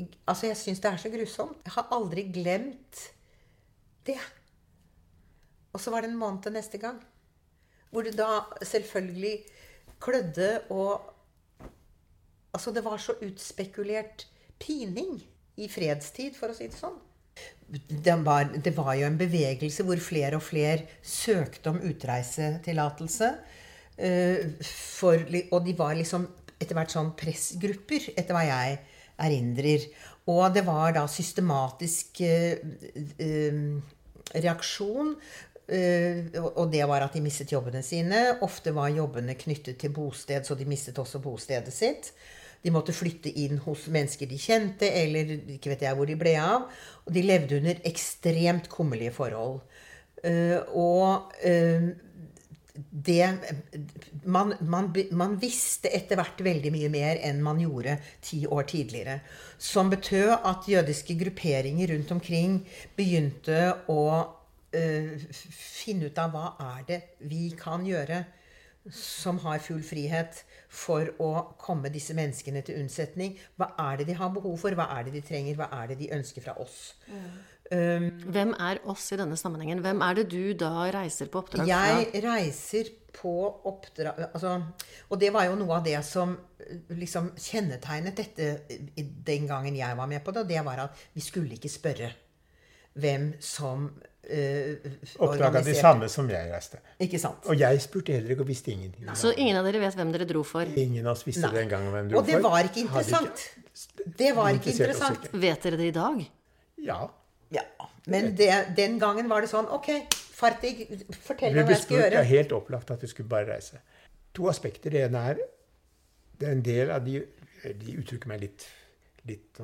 [0.00, 1.58] Altså, jeg syns det er så grusomt.
[1.60, 3.00] Jeg har aldri glemt
[4.10, 4.18] det.
[5.72, 6.98] Og så var det en måned til neste gang.
[7.90, 9.38] Hvor det da selvfølgelig
[10.02, 11.16] klødde og
[12.50, 14.24] Altså, det var så utspekulert
[14.58, 15.20] pining
[15.62, 16.96] i fredstid, for å si det sånn.
[17.70, 23.28] Det var, det var, jo en bevegelse hvor flere og flere søkte om utreisetillatelse.
[24.66, 26.26] For, og de var liksom
[26.58, 28.80] etter hvert sånn pressgrupper, etter hva jeg
[29.20, 29.86] erindrer.
[30.30, 32.58] Og det var da systematisk uh,
[33.22, 33.78] uh,
[34.34, 35.14] reaksjon.
[35.70, 38.22] Eh, og det var at de mistet jobbene sine.
[38.46, 42.12] Ofte var jobbene knyttet til bosted, så de mistet også bostedet sitt.
[42.60, 46.34] De måtte flytte inn hos mennesker de kjente, eller ikke vet jeg hvor de ble
[46.42, 46.66] av.
[47.06, 49.60] Og de levde under ekstremt kummerlige forhold.
[50.26, 51.92] Eh, og eh,
[52.90, 53.26] det
[54.24, 59.20] man, man, man, visste etter hvert veldig mye mer enn man gjorde ti år tidligere.
[59.58, 62.60] Som betød at jødiske grupperinger rundt omkring
[62.96, 63.62] begynte
[63.92, 65.14] å uh,
[65.52, 67.00] finne ut av hva er det
[67.30, 68.24] vi kan gjøre
[68.90, 70.40] som har full frihet
[70.72, 73.36] for å komme disse menneskene til unnsetning.
[73.60, 74.74] Hva er det de har behov for?
[74.76, 75.58] Hva er det de trenger?
[75.58, 76.94] Hva er det de ønsker fra oss?
[77.10, 77.26] Mm.
[77.70, 79.82] Hvem er oss i denne sammenhengen?
[79.84, 81.68] Hvem er det du da reiser på oppdrag fra?
[81.70, 83.34] Jeg reiser på
[83.68, 84.56] oppdrag altså,
[85.08, 88.50] Og det var jo noe av det som eh, liksom kjennetegnet dette
[88.98, 92.10] den gangen jeg var med på det, og det var at vi skulle ikke spørre
[93.00, 94.88] hvem som uh,
[95.22, 96.80] Oppdaga de samme som jeg reiste.
[97.06, 97.46] Ikke sant?
[97.46, 99.06] Og jeg spurte heller ikke og visste ingenting.
[99.14, 100.66] Så ingen av dere vet hvem dere dro for?
[100.66, 101.54] Ingen av oss visste Nei.
[101.60, 102.48] den gangen hvem dro Og det for.
[102.50, 103.46] var ikke interessant.
[103.54, 105.30] Ikke, Det var ikke interessant.
[105.30, 105.42] ikke.
[105.46, 106.20] Vet dere det i dag?
[106.82, 107.00] Ja.
[107.50, 107.62] Ja,
[108.06, 109.90] Men det, den gangen var det sånn OK,
[110.40, 110.86] Fartig,
[111.20, 112.10] fortell meg hva jeg skal gjøre.
[112.14, 113.80] det er helt opplagt at vi skulle bare reise.
[114.38, 114.94] To aspekter.
[114.94, 115.40] Det ene er
[116.40, 117.18] det er en del av de
[117.76, 118.64] De uttrykker meg litt
[119.28, 119.58] litt?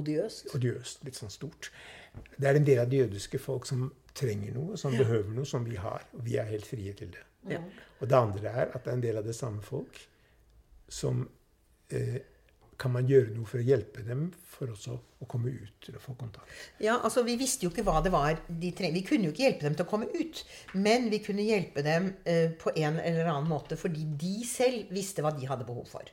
[0.00, 0.54] Odiøst.
[0.54, 1.68] odiøst, litt sånn stort.
[2.38, 5.66] Det er en del av de jødiske folk som trenger noe, som behøver noe, som
[5.66, 6.06] vi har.
[6.16, 7.24] Og vi er helt frie til det.
[7.50, 7.60] Ja.
[8.00, 9.98] Og det andre er at det er en del av det samme folk
[10.88, 11.26] som
[11.90, 12.16] eh,
[12.80, 16.14] Kan man gjøre noe for å hjelpe dem for også å komme ut til få
[16.16, 16.48] kontakt?
[16.80, 18.96] Ja, altså Vi visste jo ikke hva det var de trengte.
[18.96, 20.40] Vi kunne jo ikke hjelpe dem til å komme ut.
[20.80, 25.24] Men vi kunne hjelpe dem eh, på en eller annen måte fordi de selv visste
[25.24, 26.08] hva de hadde behov for.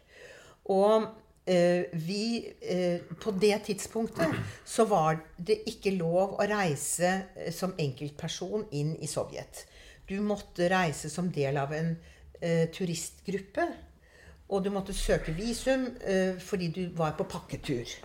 [0.75, 1.07] Og
[1.47, 4.35] eh, vi eh, På det tidspunktet
[4.67, 9.63] så var det ikke lov å reise eh, som enkeltperson inn i Sovjet.
[10.07, 11.95] Du måtte reise som del av en
[12.41, 13.67] eh, turistgruppe.
[14.47, 17.97] Og du måtte søke visum eh, fordi du var på pakketur.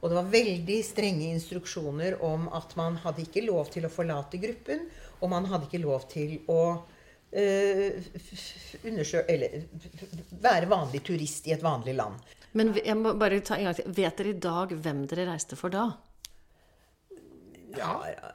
[0.00, 4.40] Og det var veldig strenge instruksjoner om at man hadde ikke lov til å forlate
[4.42, 4.86] gruppen,
[5.20, 6.62] og man hadde ikke lov til å
[7.30, 8.00] eh,
[8.82, 9.66] undersøke Eller
[10.42, 12.16] være vanlig turist i et vanlig land.
[12.58, 13.92] Men jeg må bare ta en gang til.
[13.96, 15.86] Vet dere i dag hvem dere reiste for da?
[17.78, 17.92] Ja,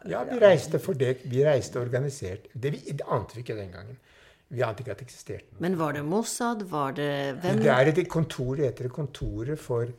[0.10, 1.20] ja vi reiste for det.
[1.30, 2.48] Vi reiste organisert.
[2.54, 4.00] Det, vi, det ante vi ikke den gangen.
[4.50, 5.62] Vi ante ikke at det eksisterte noe.
[5.66, 6.64] Men var det Mossad?
[6.72, 7.60] Var det hvem?
[7.64, 9.92] Det er et kontor, det heter kontoret for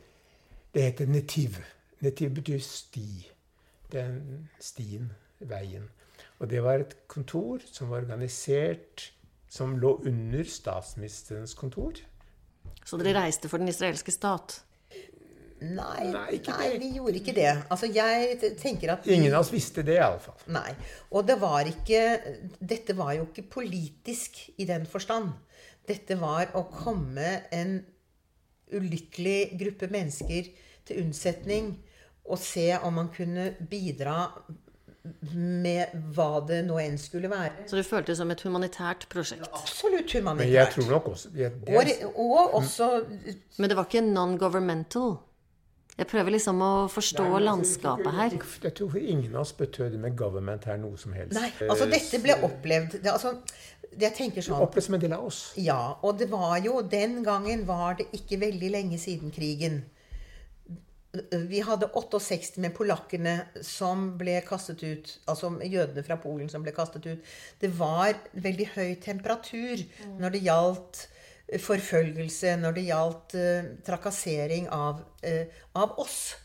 [0.73, 1.59] Det heter Netiv.
[2.01, 3.27] Netiv betyr sti.
[3.91, 5.87] Den stien, veien.
[6.39, 9.11] Og det var et kontor som var organisert
[9.49, 11.97] Som lå under statsministerens kontor.
[12.85, 14.59] Så dere reiste for den israelske stat?
[15.61, 17.49] Nei, Nei, nei, vi gjorde ikke det.
[17.69, 20.37] Altså, jeg tenker at vi- Ingen av oss visste det, iallfall.
[20.47, 20.73] Nei.
[21.11, 22.01] Og det var ikke
[22.65, 25.33] Dette var jo ikke politisk i den forstand.
[25.87, 27.85] Dette var å komme en
[28.71, 30.49] ulykkelig gruppe mennesker
[30.85, 31.71] til unnsetning
[32.29, 34.27] og se om man kunne bidra
[35.33, 37.63] med hva det nå enn skulle være.
[37.69, 39.47] Så det føltes som et humanitært prosjekt?
[39.55, 40.43] Absolutt humanitært.
[40.43, 42.89] Men jeg tror nok også jeg, det, Og, og også
[43.57, 45.17] Men det var ikke non-governmental?
[45.99, 48.35] Jeg prøver liksom å forstå landskapet her.
[48.63, 51.35] Jeg tror ingen av oss betød med government her noe som helst.
[51.35, 53.35] Nei, altså dette ble opplevd det, altså,
[53.89, 55.41] det Jeg tenker sånn Opplevd som en del av oss.
[55.59, 59.81] Ja, og det var jo Den gangen var det ikke veldig lenge siden krigen.
[61.49, 63.35] Vi hadde 68 med polakkene
[63.65, 65.13] som ble kastet ut.
[65.27, 67.31] Altså jødene fra Polen som ble kastet ut.
[67.59, 69.81] Det var veldig høy temperatur
[70.21, 71.18] når det gjaldt eh,
[71.57, 76.35] forfølgelse, når det gjaldt eh, trakassering av, eh, av oss.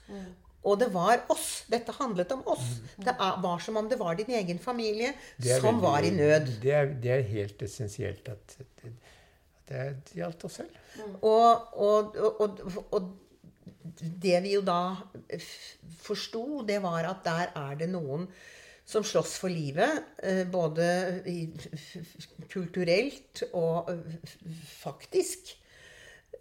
[0.65, 1.65] Og det var oss.
[1.69, 2.79] Dette handlet om oss.
[2.97, 5.11] Det er, var som om det var din egen familie
[5.61, 6.49] som veldig- var i nød.
[6.63, 8.95] Det er, det er helt essensielt at, at det
[9.69, 10.75] det gjaldt oss selv.
[11.25, 13.13] Og, og, og, og, og
[14.25, 14.97] det vi jo da
[16.05, 18.27] forsto, det var at der er det noen
[18.87, 20.05] som slåss for livet.
[20.23, 21.23] eh, Både
[22.53, 23.91] kulturelt og
[24.81, 25.57] faktisk.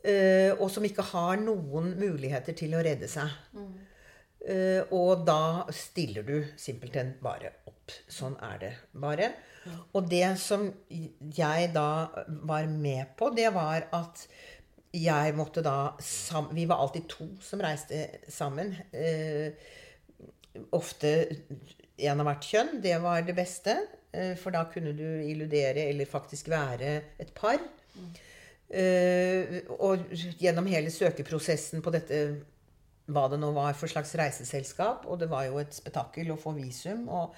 [0.04, 3.30] eh, Og som ikke har noen muligheter til å redde seg.
[3.54, 3.74] Mm.
[4.92, 7.94] Og da stiller du simpelthen bare opp.
[8.12, 9.30] Sånn er det bare.
[9.96, 10.66] Og det som
[11.38, 12.10] jeg da
[12.44, 14.26] var med på, det var at
[14.94, 15.96] jeg måtte da
[16.52, 18.76] Vi var alltid to som reiste sammen.
[18.92, 19.54] Eh,
[20.72, 21.14] ofte
[21.98, 22.80] en av hvert kjønn.
[22.82, 23.78] Det var det beste.
[24.14, 27.62] Eh, for da kunne du illudere eller faktisk være et par.
[28.74, 30.08] Uh, og
[30.42, 32.22] gjennom hele søkeprosessen på dette
[33.14, 36.56] hva det nå var for slags reiseselskap, og det var jo et spetakkel å få
[36.56, 37.10] visum.
[37.10, 37.36] og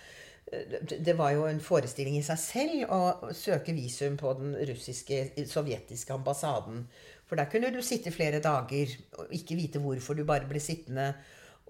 [0.51, 5.47] eh, det- var jo en forestilling i seg selv å søke visum på den russiske,
[5.47, 6.85] sovjetiske ambassaden.
[7.25, 11.15] For der kunne du sitte flere dager og ikke vite hvorfor du bare ble sittende.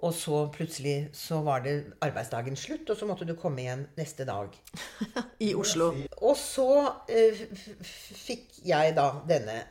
[0.04, 1.74] Og så plutselig så var det
[2.04, 4.52] arbeidsdagen slutt, og så måtte du komme igjen neste dag.
[5.48, 5.88] I Oslo.
[6.20, 6.66] Og så
[7.08, 7.93] f-
[8.26, 9.62] fikk jeg da denne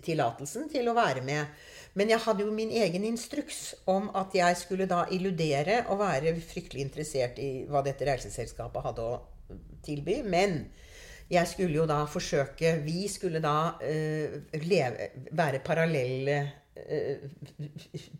[0.00, 1.52] tillatelsen til å være med.
[1.94, 6.32] Men jeg hadde jo min egen instruks om at jeg skulle da illudere og være
[6.40, 9.20] fryktelig interessert i hva dette reiseselskapet hadde å
[9.86, 10.22] tilby.
[10.24, 10.62] Men
[11.30, 16.40] jeg skulle jo da forsøke Vi skulle da eh, leve, være parallelle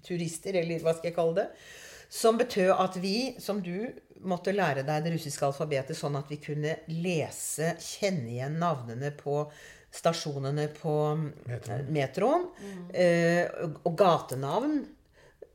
[0.07, 1.47] turister, eller hva skal jeg kalle det.
[2.15, 3.89] Som betød at vi, som du,
[4.25, 9.43] måtte lære deg det russiske alfabetet sånn at vi kunne lese, kjenne igjen navnene på
[9.95, 10.95] stasjonene på
[11.47, 11.89] Metroen.
[11.93, 12.47] metroen.
[12.91, 13.45] Eh,
[13.85, 14.79] og gatenavn.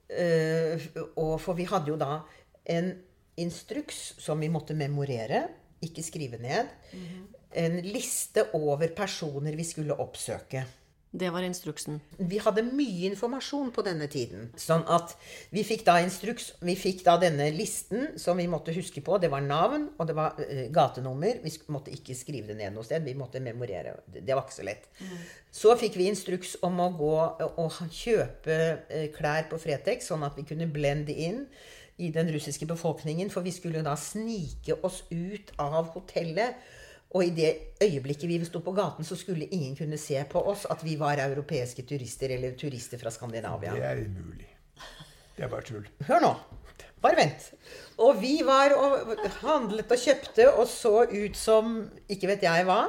[0.10, 2.22] Eh, og for vi hadde jo da
[2.70, 2.93] en
[3.39, 5.47] instruks som vi måtte memorere,
[5.82, 6.70] ikke skrive ned.
[7.60, 10.66] En liste over personer vi skulle oppsøke.
[11.12, 11.95] Det var instruksen.
[12.18, 14.51] Vi hadde mye informasjon på denne tiden.
[14.62, 15.16] Sånn at
[15.49, 19.18] vi fikk da instruks Vi fikk da denne listen som vi måtte huske på.
[19.18, 21.41] Det var navn, og det var eh, gatenummer.
[21.41, 23.01] Vi måtte ikke skrive det ned noe sted.
[23.07, 23.95] Vi måtte memorere.
[24.05, 24.86] Det var ikke så lett.
[25.49, 27.16] Så fikk vi instruks om å gå
[27.49, 31.47] og kjøpe eh, klær på Fretex, sånn at vi kunne blende inn
[31.97, 33.34] i den russiske befolkningen.
[33.34, 36.62] For vi skulle da snike oss ut av hotellet.
[37.18, 37.49] Og i det
[37.82, 41.18] øyeblikket vi sto på gaten, så skulle ingen kunne se på oss at vi var
[41.24, 43.74] europeiske turister eller turister fra Skandinavia.
[43.74, 44.49] Det er umulig.
[45.38, 45.88] Det er bare tull.
[46.05, 46.34] Hør nå.
[47.01, 47.45] Bare vent.
[48.03, 51.80] Og vi var og handlet og kjøpte og så ut som
[52.12, 52.82] ikke vet jeg hva.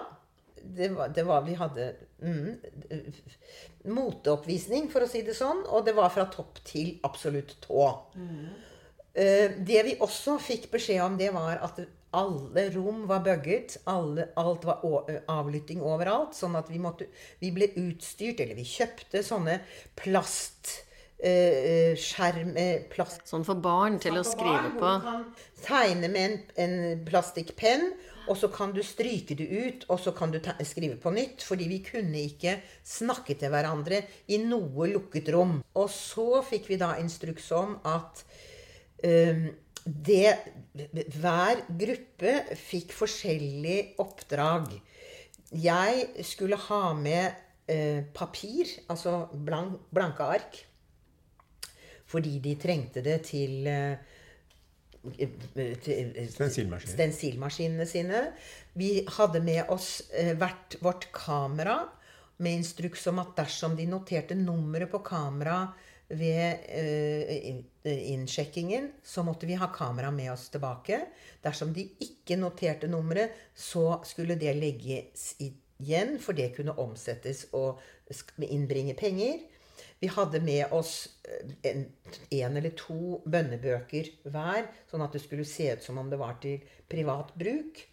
[0.61, 1.87] Det var, det var Vi hadde
[2.21, 2.51] mm,
[3.95, 5.63] moteoppvisning, for å si det sånn.
[5.71, 7.87] Og det var fra topp til absolutt tå.
[8.19, 8.51] Mm.
[9.67, 11.81] det vi også fikk beskjed om, det var at
[12.11, 13.79] alle rom var bugget.
[13.91, 14.85] Alle, alt var
[15.31, 16.35] avlytting overalt.
[16.37, 17.09] Sånn at vi måtte
[17.41, 19.61] Vi ble utstyrt, eller vi kjøpte sånne
[19.99, 20.87] plast...
[21.21, 24.89] Eh, skjerm eh, plast Sånn for barn til å skrive på.
[24.89, 25.27] du kan
[25.67, 27.91] tegne med en, en plastikkpenn,
[28.25, 31.45] og så kan du stryke det ut, og så kan du skrive på nytt.
[31.45, 32.57] Fordi vi kunne ikke
[32.87, 34.01] snakke til hverandre
[34.33, 35.59] i noe lukket rom.
[35.77, 38.25] Og så fikk vi da instruks om at
[39.05, 39.51] ehm,
[39.91, 40.35] det
[41.11, 44.71] Hver gruppe fikk forskjellig oppdrag.
[45.51, 47.33] Jeg skulle ha med
[47.67, 50.61] eh, papir, altså blank, blanke ark.
[52.11, 53.99] Fordi de trengte det til eh,
[56.31, 58.23] stensilmaskinene sine.
[58.79, 61.81] Vi hadde med oss eh, hvert vårt kamera
[62.41, 65.67] med instruks om at dersom de noterte nummeret på kamera
[66.11, 71.05] ved eh, innsjekkingen, så måtte vi ha kamera med oss tilbake.
[71.45, 77.81] Dersom de ikke noterte nummeret, så skulle det legges igjen, for det kunne omsettes og
[78.43, 79.39] innbringe penger.
[80.01, 81.87] Vi hadde med oss eh, en,
[82.31, 86.41] en eller to bønnebøker hver, sånn at det skulle se ut som om det var
[86.43, 87.85] til privat bruk.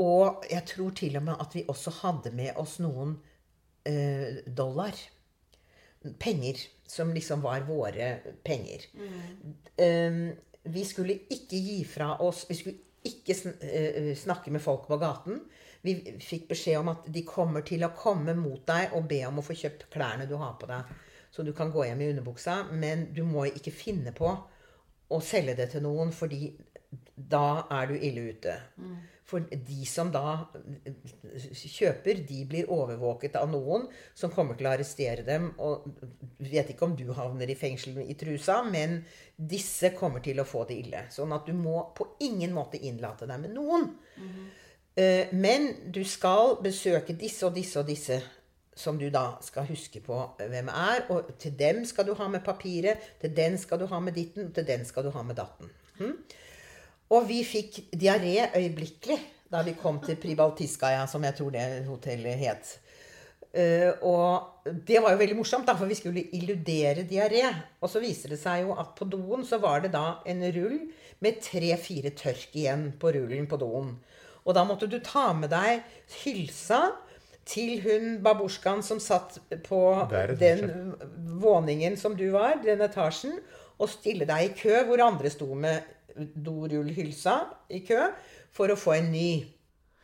[0.00, 3.18] Og jeg tror til og med at vi også hadde med oss noen
[3.88, 4.94] eh, dollar.
[6.18, 6.60] Penger.
[6.86, 8.12] Som liksom var våre
[8.44, 8.86] penger.
[9.76, 10.22] Eh,
[10.62, 14.98] vi skulle ikke gi fra oss Vi skulle ikke sn eh, snakke med folk på
[15.00, 15.38] gaten.
[15.80, 19.40] Vi fikk beskjed om at de kommer til å komme mot deg og be om
[19.40, 20.90] å få kjøpt klærne du har på deg.
[21.32, 24.34] Så du kan gå hjem i underbuksa, men du må ikke finne på
[25.10, 26.50] å selge det til noen, fordi
[27.14, 28.56] da er du ille ute.
[29.30, 30.40] For de som da
[31.54, 33.86] kjøper, de blir overvåket av noen
[34.18, 35.52] som kommer til å arrestere dem.
[35.62, 35.86] Og
[36.42, 38.98] vet ikke om du havner i fengsel i trusa, men
[39.36, 41.04] disse kommer til å få det ille.
[41.14, 43.86] Sånn at du må på ingen måte innlate deg med noen.
[44.98, 48.20] Eh, Men du skal besøke disse og disse og disse
[48.80, 51.04] som du da skal huske på hvem er.
[51.12, 54.48] Og til dem skal du ha med papiret, til den skal du ha med ditten,
[54.48, 55.70] og til den skal du ha med datten.
[55.98, 56.16] Hm?
[57.10, 59.18] Og vi fikk diaré øyeblikkelig
[59.50, 62.76] da vi kom til Pribaltiskaja, som jeg tror det hotellet het.
[63.50, 67.42] Uh, og det var jo veldig morsomt, da, for vi skulle illudere diaré.
[67.82, 70.78] Og så viser det seg jo at på doen så var det da en rull
[71.24, 73.96] med tre-fire tørk igjen på rullen på doen.
[74.46, 75.82] Og da måtte du ta med deg
[76.22, 76.84] hylsa
[77.50, 79.82] til hun babusjkaen som satt på
[80.38, 80.94] den
[81.42, 83.34] våningen som du var, den etasjen,
[83.80, 85.82] og stille deg i kø hvor andre sto med
[86.34, 87.38] dorullhylsa
[87.76, 88.10] i kø
[88.54, 89.32] for å få en ny.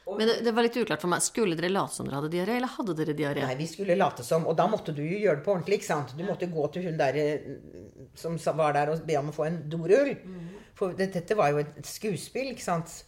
[0.07, 1.23] Men det, det var litt uklart for meg.
[1.25, 3.43] Skulle dere late som dere hadde diaré, eller hadde dere diaré?
[3.43, 5.81] Nei, vi skulle late som, og da måtte du jo gjøre det på ordentlig.
[5.81, 6.15] ikke sant?
[6.15, 7.51] Du måtte gå til hun der eh,
[8.15, 10.15] som var der og be om å få en dorull.
[10.79, 13.01] For det, dette var jo et skuespill, ikke sant.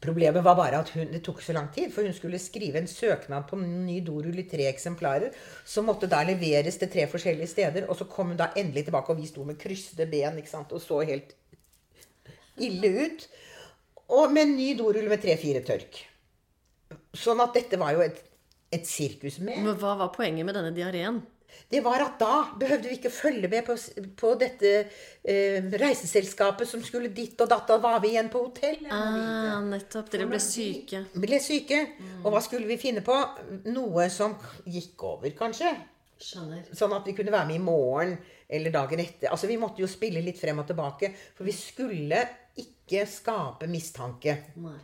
[0.00, 2.88] Problemet var bare at hun, det tok så lang tid, for hun skulle skrive en
[2.88, 5.36] søknad på en ny dorull i tre eksemplarer.
[5.68, 7.88] Som måtte da leveres til tre forskjellige steder.
[7.90, 10.72] Og så kom hun da endelig tilbake, og vi sto med kryssede ben ikke sant?
[10.72, 11.36] og så helt
[12.62, 13.26] ille ut.
[14.16, 16.02] Og med en ny dorull med tre-fire tørk.
[17.16, 18.20] Sånn at dette var jo et,
[18.74, 19.64] et sirkus med.
[19.64, 21.24] Men hva var poenget med denne diareen?
[21.70, 23.74] Det var at da behøvde vi ikke følge med på,
[24.20, 27.66] på dette eh, reiseselskapet som skulle ditt og datt.
[27.66, 28.90] Da var vi igjen på hotellet.
[28.92, 30.10] Ah, nettopp.
[30.12, 31.06] Dere ble syke.
[31.16, 31.80] Ble syke.
[32.22, 33.16] Og hva skulle vi finne på?
[33.72, 34.36] Noe som
[34.68, 35.72] gikk over, kanskje.
[36.22, 36.68] Skjønner.
[36.76, 38.14] Sånn at vi kunne være med i morgen
[38.48, 39.30] eller dagen etter.
[39.32, 42.20] Altså Vi måtte jo spille litt frem og tilbake, for vi skulle
[42.56, 44.38] ikke skape mistanke.
[44.62, 44.76] Nei.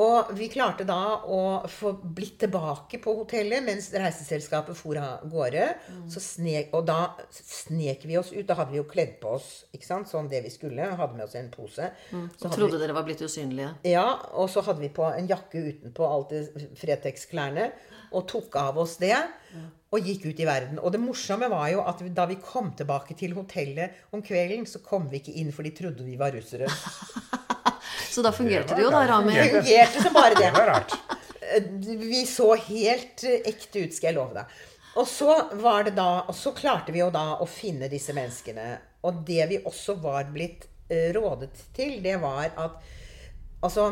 [0.00, 5.66] Og vi klarte da å få blitt tilbake på hotellet mens reiseselskapet for av gårde.
[6.08, 8.46] Så snek, og da snek vi oss ut.
[8.48, 10.08] Da hadde vi jo kledd på oss ikke sant?
[10.08, 10.86] sånn det vi skulle.
[10.96, 11.90] Hadde med oss en pose.
[12.08, 13.74] Så Og trodde trodde dere var blitt usynlige.
[13.90, 17.68] ja, og så hadde vi på en jakke utenpå alt det Fretex-klærne.
[18.16, 19.18] Og tok av oss det.
[19.90, 20.78] Og gikk ut i verden.
[20.78, 24.78] Og det morsomme var jo at da vi kom tilbake til hotellet om kvelden, så
[24.86, 26.68] kom vi ikke inn, for de trodde vi var russere.
[28.10, 29.34] Så da fungerte Det det jo, da, Rami.
[29.34, 30.02] det fungerte.
[30.02, 30.52] Som bare Det det.
[30.54, 30.94] var rart.
[32.10, 34.54] Vi så helt eh, ekte ut, skal jeg love deg.
[34.98, 38.64] Og så var det da, og så klarte vi jo da å finne disse menneskene.
[39.06, 42.80] Og det vi også var blitt eh, rådet til, det var at
[43.62, 43.90] Altså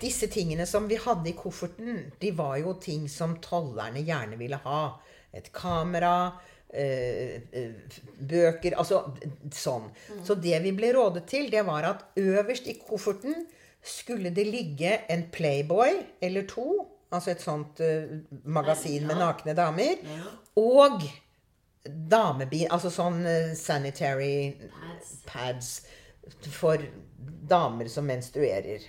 [0.00, 4.58] Disse tingene som vi hadde i kofferten, de var jo ting som tollerne gjerne ville
[4.64, 4.82] ha.
[5.36, 6.32] Et kamera,
[6.68, 7.72] eh, eh,
[8.20, 9.02] bøker Altså
[9.52, 9.90] sånn.
[10.24, 13.46] Så det vi ble rådet til, det var at øverst i kofferten
[13.82, 16.86] skulle det ligge en Playboy eller to.
[17.12, 20.00] Altså et sånt eh, magasin med nakne damer.
[20.56, 21.04] Og
[21.86, 23.22] damebil Altså sånn
[23.54, 25.86] sanitary sanitary pads
[26.50, 26.82] for
[27.48, 28.82] damer som menstruerer.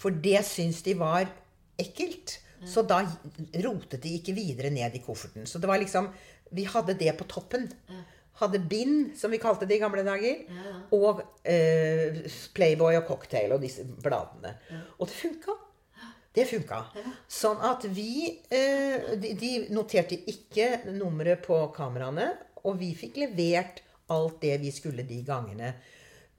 [0.00, 1.28] For det syns de var
[1.80, 2.38] ekkelt.
[2.68, 3.00] Så da
[3.64, 5.46] rotet de ikke videre ned i kofferten.
[5.48, 6.10] Så det var liksom
[6.50, 7.68] Vi hadde det på toppen.
[8.40, 10.40] Hadde bind, som vi kalte det i gamle dager.
[10.96, 12.20] Og eh,
[12.56, 14.56] Playboy og Cocktail og disse bladene.
[14.98, 15.56] Og det funka.
[16.34, 16.80] Det funka.
[17.30, 18.10] Sånn at vi
[18.50, 22.32] eh, de, de noterte ikke nummeret på kameraene.
[22.64, 25.74] Og vi fikk levert alt det vi skulle de gangene.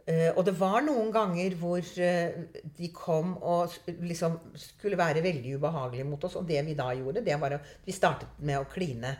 [0.09, 2.41] Eh, og det var noen ganger hvor eh,
[2.77, 6.37] de kom og liksom skulle være veldig ubehagelige mot oss.
[6.39, 9.15] Og det vi da gjorde, det var at vi startet med å kline.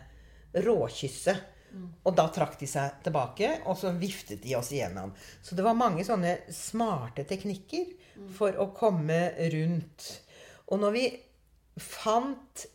[0.52, 1.36] Råkysse.
[2.04, 5.14] Og da trakk de seg tilbake, og så viftet de oss igjennom.
[5.40, 7.94] Så det var mange sånne smarte teknikker
[8.36, 9.22] for å komme
[9.54, 10.08] rundt.
[10.68, 11.06] Og når vi
[11.80, 12.66] fant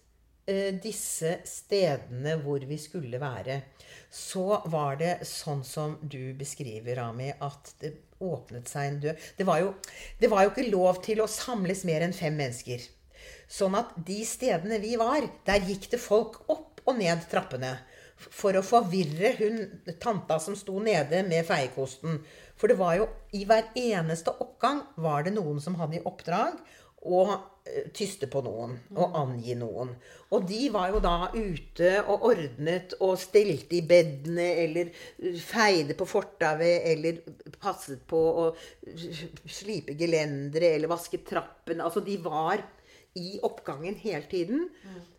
[0.48, 3.62] disse stedene hvor vi skulle være,
[4.10, 7.94] så var det sånn som du beskriver, Rami, at det
[8.24, 9.26] åpnet seg en dør.
[9.38, 9.74] Det var jo,
[10.20, 12.86] det var jo ikke lov til å samles mer enn fem mennesker.
[13.52, 17.76] Sånn at de stedene vi var, der gikk det folk opp og ned trappene.
[18.18, 19.60] For å forvirre hun
[20.02, 22.22] tanta som sto nede med feiekosten.
[22.58, 26.58] For det var jo i hver eneste oppgang var det noen som hadde i oppdrag
[27.08, 27.44] å eh,
[27.96, 29.92] tyste på noen og angi noen.
[30.36, 34.92] Og de var jo da ute og ordnet og stelte i bedene eller
[35.44, 37.22] feide på fortauet eller
[37.62, 38.48] passet på å
[38.86, 41.84] slipe gelendere eller vaske trappen.
[41.84, 42.66] Altså de var
[43.18, 44.68] i oppgangen hele tiden.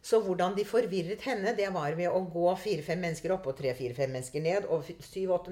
[0.03, 4.13] Så hvordan de forvirret henne, det var ved å gå fire-fem mennesker opp og tre-fire-fem
[4.15, 4.69] mennesker ned.
[4.71, 5.51] Og syv-åtte.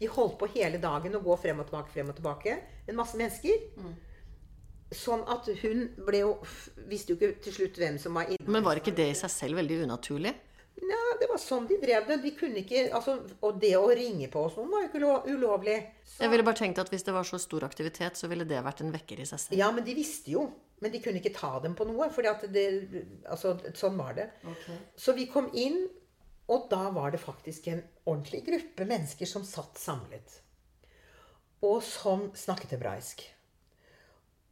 [0.00, 2.58] De holdt på hele dagen å gå frem og tilbake, frem og tilbake.
[2.88, 3.64] En masse mennesker.
[4.94, 6.30] Sånn at hun ble jo
[6.88, 8.46] Visste jo ikke til slutt hvem som var inne.
[8.48, 10.32] Men var ikke det i seg selv veldig unaturlig?
[10.78, 12.20] Ja, det var sånn de drev det.
[12.22, 15.76] De kunne ikke, altså, og det å ringe på hos noen var jo ikke ulovlig.
[16.06, 18.62] Så, Jeg ville bare tenkt at hvis det var så stor aktivitet, så ville det
[18.64, 19.58] vært en vekker i seg selv.
[19.58, 20.46] ja, men de visste jo.
[20.80, 22.06] Men de kunne ikke ta dem på noe.
[22.14, 24.28] For altså, sånn var det.
[24.96, 25.88] Så vi kom inn,
[26.48, 30.38] og da var det faktisk en ordentlig gruppe mennesker som satt samlet.
[31.66, 33.26] Og som snakket hebraisk.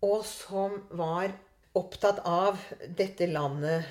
[0.04, 1.32] Og som var
[1.76, 2.60] opptatt av
[2.96, 3.84] dette landet,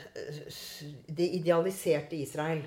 [1.08, 2.64] det idealiserte Israel.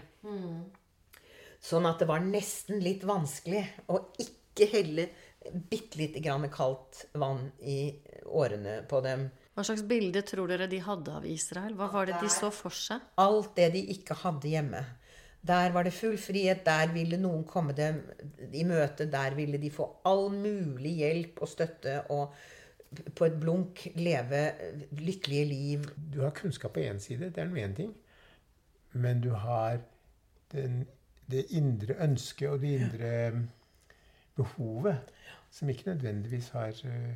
[1.58, 5.08] Sånn at det var nesten litt vanskelig å ikke helle
[5.70, 7.94] bitte lite grann kaldt vann i
[8.26, 9.28] årene på dem.
[9.54, 11.74] Hva slags bilde tror dere de hadde av Israel?
[11.78, 13.02] Hva var det de så for seg?
[13.18, 14.84] alt det de ikke hadde hjemme.
[15.48, 18.00] Der var det full frihet, der ville noen komme dem
[18.52, 22.34] i møte, der ville de få all mulig hjelp og støtte og
[23.14, 24.42] på et blunk leve
[24.96, 25.88] lykkelige liv.
[26.14, 27.92] Du har kunnskap på én side, det er nå én ting.
[28.92, 29.78] Men du har
[30.52, 30.86] den,
[31.30, 33.10] det indre ønsket og det indre
[34.36, 34.98] behovet,
[35.50, 37.12] som ikke nødvendigvis har uh,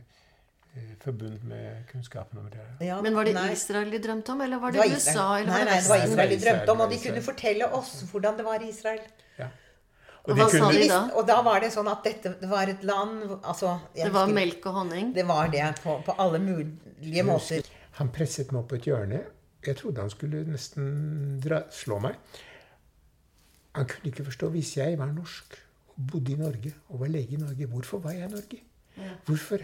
[1.01, 2.87] forbundet med kunnskapen om det.
[2.87, 5.27] Ja, Men var det nei, Israel de drømte om, eller var det det, var USA?
[5.39, 7.93] Eller Nei, nei, det det var Israel de drømte om, og de kunne fortelle oss
[8.11, 9.05] hvordan det var i Israel.
[9.39, 9.49] Ja.
[10.25, 10.79] Og de hva kunne- De da?
[10.79, 14.27] visste, og da var det sånn at dette var et land altså, jeg Det var
[14.27, 15.13] husker- melk og honning?
[15.15, 17.63] Det var det på, på alle mulige måter.
[17.99, 19.25] Han presset meg opp på et hjørne.
[19.67, 22.15] Jeg trodde han skulle nesten dra, slå meg.
[23.75, 25.59] Han kunne ikke forstå hvis jeg var norsk
[25.97, 27.67] og bodde i Norge og var lege i Norge.
[27.67, 28.61] Hvorfor var jeg i Norge?
[29.27, 29.59] Hvorfor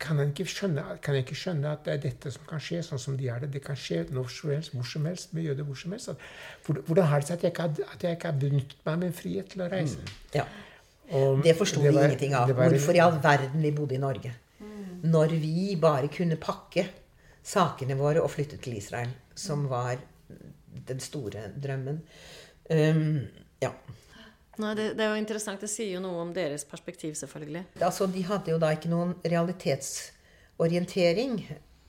[0.00, 2.80] kan en ikke skjønne, kan jeg ikke skjønne at det er dette som kan skje,
[2.86, 3.50] sånn som de er det.
[3.54, 6.10] Det kan skje når som helst, hvor som helst, med jøder hvor som helst.
[6.66, 9.02] Hvordan har det seg at jeg ikke har, at jeg ikke har benyttet meg av
[9.04, 9.98] min frihet til å reise?
[10.00, 10.14] Mm.
[10.38, 10.46] Ja.
[11.20, 12.48] Og Det forsto vi ingenting av.
[12.54, 14.32] var- Hvorfor i all verden vi bodde i Norge.
[15.02, 16.86] Når vi bare kunne pakke
[17.42, 19.96] sakene våre og flytte til Israel, som var
[20.86, 22.00] den store drømmen.
[22.70, 23.26] Um,
[23.62, 23.70] ja.
[24.60, 25.60] Nei, det, det er jo interessant.
[25.62, 27.62] Det sier jo noe om deres perspektiv, selvfølgelig.
[27.80, 31.32] Altså, de hadde jo da ikke noen realitetsorientering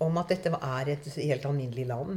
[0.01, 2.11] om at dette er et helt alminnelig land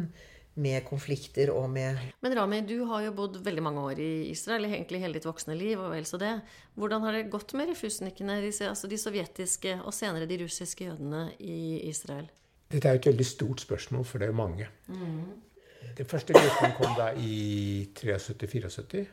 [0.55, 4.65] med konflikter og med Men Rami, du har jo bodd veldig mange år i Israel,
[4.69, 5.81] egentlig hele ditt voksne liv.
[5.81, 6.41] og vel så det.
[6.79, 11.33] Hvordan har det gått med refusnikene, disse, altså de sovjetiske og senere de russiske jødene
[11.41, 12.31] i Israel?
[12.71, 14.69] Dette er jo et veldig stort spørsmål, for det er jo mange.
[15.99, 19.05] Den første gruppen kom da i 73-74.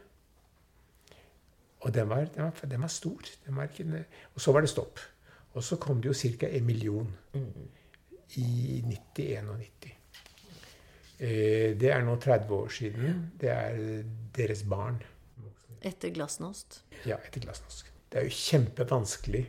[1.81, 3.29] Og den var, den, var, den var stor.
[3.45, 4.05] Den var ikke,
[4.35, 4.99] og så var det stopp.
[5.53, 6.47] Og så kom det jo ca.
[6.47, 7.07] en million
[8.37, 8.83] i
[9.17, 9.89] 90-91.
[11.21, 13.31] Eh, det er nå 30 år siden.
[13.41, 14.03] Det er
[14.37, 15.01] deres barn.
[15.81, 16.83] Etter glasnost?
[17.05, 17.89] Ja, etter glasnost.
[18.11, 19.41] Det er jo kjempevanskelig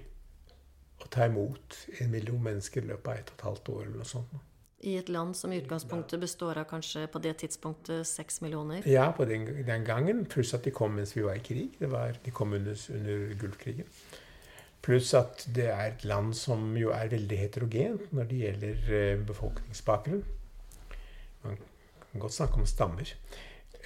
[1.02, 4.00] å ta imot en million mennesker i løpet av et og et halvt år eller
[4.00, 4.34] noe sånt.
[4.82, 8.82] I et land som i utgangspunktet består av kanskje på det tidspunktet seks millioner?
[8.88, 10.24] Ja, på den, den gangen.
[10.26, 11.76] Pluss at de kom mens vi var i krig.
[11.78, 13.86] Det var, de kom under, under Gulfkrigen.
[14.82, 19.20] Pluss at det er et land som jo er veldig heterogent når det gjelder eh,
[19.28, 20.24] befolkningsbakgrunn.
[21.44, 21.60] Man
[22.10, 23.12] kan godt snakke om stammer.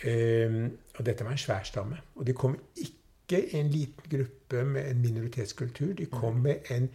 [0.00, 0.56] Eh,
[0.96, 2.00] og dette var en svær stamme.
[2.16, 5.92] Og de kom ikke en liten gruppe med en minoritetskultur.
[6.00, 6.88] De kom med en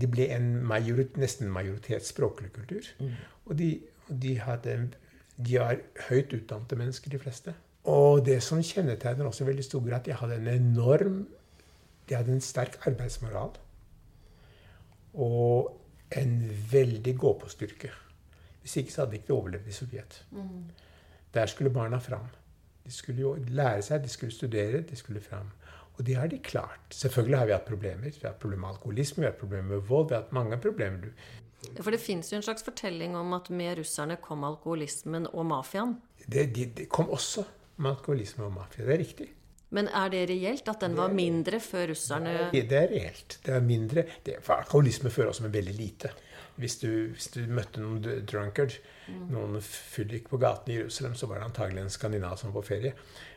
[0.00, 2.86] de ble en majorit, nesten majoritetsspråklig kultur.
[3.44, 4.76] Og de, de, hadde,
[5.36, 7.54] de er høyt utdannede mennesker, de fleste.
[7.84, 11.28] Og det som kjennetegner også veldig stor grad, de hadde en enorm
[12.08, 13.52] De hadde en sterk arbeidsmoral.
[15.14, 15.78] Og
[16.16, 17.90] en veldig gå-på-styrke.
[18.60, 20.24] Hvis ikke så hadde de ikke overlevd i Sovjet.
[21.34, 22.26] Der skulle barna fram.
[22.84, 25.50] De skulle jo lære seg, de skulle studere, de skulle fram.
[25.98, 26.86] Og det har de klart.
[26.94, 28.10] Selvfølgelig har vi hatt problemer.
[28.10, 30.08] Vi har hatt problemer med alkoholisme, vi har hatt problemer med vold.
[30.08, 31.12] Vi har hatt mange problemer.
[31.78, 35.94] For det fins jo en slags fortelling om at med russerne kom alkoholismen og mafiaen.
[36.26, 37.44] Det, de, det kom også
[37.76, 38.86] med alkoholisme og mafia.
[38.86, 39.28] Det er riktig.
[39.72, 43.38] Men er det reelt at den var mindre før russerne Det det er reelt.
[43.46, 46.10] Det er mindre det, For alkoholisme fører også med veldig lite.
[46.60, 48.74] Hvis du, hvis du møtte noen drunkard,
[49.32, 52.74] noen fyllik på gaten i Jerusalem, så var det antagelig en skandinav som var på
[52.74, 52.92] ferie.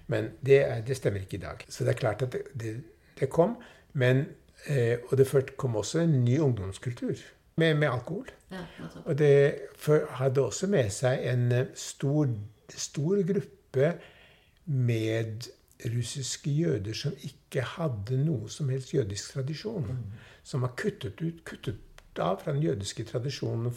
[0.07, 1.65] Men det, er, det stemmer ikke i dag.
[1.69, 2.75] Så det er klart at det,
[3.19, 3.57] det, kom.
[3.93, 4.25] Men,
[4.67, 7.15] eh, og det kom også en ny ungdomskultur
[7.55, 8.27] med, med alkohol.
[8.51, 8.63] ja.
[9.05, 9.55] Og det
[10.09, 12.27] hadde også med seg en eh, stor,
[12.69, 13.93] stor gruppe
[14.65, 15.49] med
[15.85, 19.89] russiske jøder som ikke hadde noe som helst jødisk tradisjon.
[20.43, 23.73] Som var kuttet ut, kuttet av fra den jødiske tradisjonen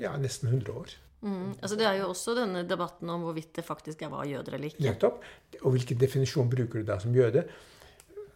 [0.00, 0.94] ja, nesten 100 år.
[1.20, 1.50] Mm.
[1.60, 4.84] Altså det er jo også denne debatten om hvorvidt det faktisk var jøder eller ikke.
[4.86, 5.24] Nettopp.
[5.60, 7.44] Og hvilken definisjon bruker du da som jøde?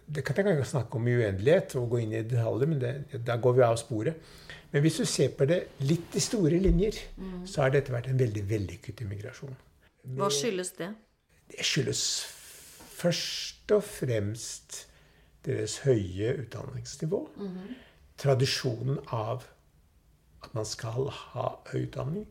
[0.04, 3.22] Det kan jeg ikke snakke om i uendelighet og gå inn i detaljer, men det,
[3.24, 4.32] da går vi av sporet.
[4.74, 6.98] Men hvis du ser på det litt i store linjer,
[7.48, 9.54] så har dette vært en veldig vellykket immigrasjon.
[10.18, 10.90] Hva skyldes det?
[11.54, 12.02] Det skyldes
[12.98, 14.82] først og fremst
[15.46, 17.22] deres høye utdanningsnivå.
[18.20, 19.46] Tradisjonen av
[20.44, 22.26] at man skal ha høy utdanning.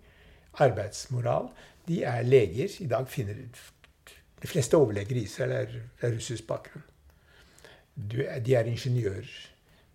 [0.59, 1.49] Arbeidsmoral.
[1.87, 2.69] De er leger.
[2.79, 3.33] I dag finner
[4.43, 6.83] De fleste overleger i Israel er, er russisk bakgrunn.
[7.95, 9.29] Du, de er ingeniører.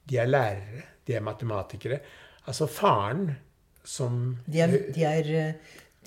[0.09, 0.83] De er lærere.
[1.07, 1.99] De er matematikere.
[2.47, 3.31] Altså faren
[3.85, 5.53] som De er, de er,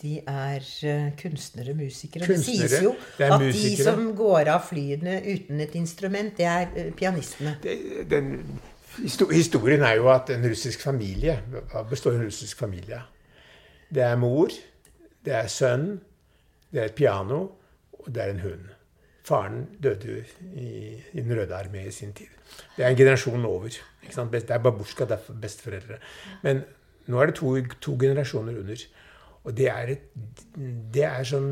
[0.02, 2.26] de er eh, kunstnere, musikere.
[2.26, 6.34] Kunstnere, det sies jo det at at de som går av flyene uten et instrument,
[6.38, 7.56] det er eh, pianistene.
[7.64, 8.32] det- den,
[9.32, 11.38] historien er jo at en russisk familie
[11.72, 13.07] Hva består en russisk familie av?
[13.92, 14.54] Det er mor,
[15.26, 16.00] det er sønn,
[16.72, 17.42] det er et piano,
[18.00, 18.70] og det er en hund.
[19.28, 20.24] Faren døde
[20.56, 20.70] i,
[21.14, 22.32] i Den røde armé i sin tid.
[22.78, 23.70] Det er en generasjon over.
[24.02, 26.00] Det er babusjka, det er besteforeldre.
[26.44, 26.64] Men
[27.08, 28.86] nå er det to, to generasjoner under.
[29.44, 30.02] Og det er, et,
[30.94, 31.46] det er som,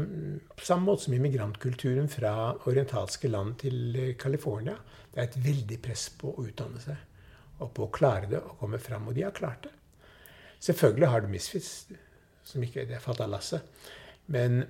[0.56, 2.34] på samme måte som immigrantkulturen fra
[2.70, 4.76] orientalske land til California.
[5.14, 7.06] Det er et veldig press på å utdanne seg
[7.60, 9.10] og på å klare det og komme fram.
[9.10, 9.74] Og de har klart det.
[10.64, 11.72] Selvfølgelig har du misfits,
[12.50, 13.88] som ikke er det av lasset.
[14.28, 14.64] Men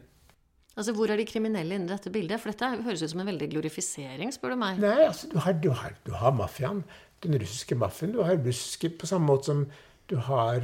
[0.79, 2.39] Altså Hvor er de kriminelle inni dette bildet?
[2.39, 4.77] For dette høres ut som en veldig glorifisering, spør du meg.
[4.79, 6.85] Nei, altså, du har, du har, du har mafiaen.
[7.25, 8.13] Den russiske mafiaen.
[8.15, 9.65] Du har russiske på samme måte som
[10.07, 10.63] du har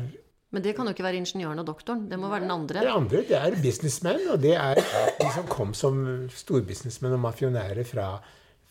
[0.56, 2.06] Men det kan jo ikke være ingeniøren og doktoren.
[2.08, 2.86] Det må være den andre.
[2.86, 4.80] Det andre det er businessmen, og det er
[5.20, 6.00] de som kom som
[6.32, 8.08] storbusinessmenn og mafionærer fra,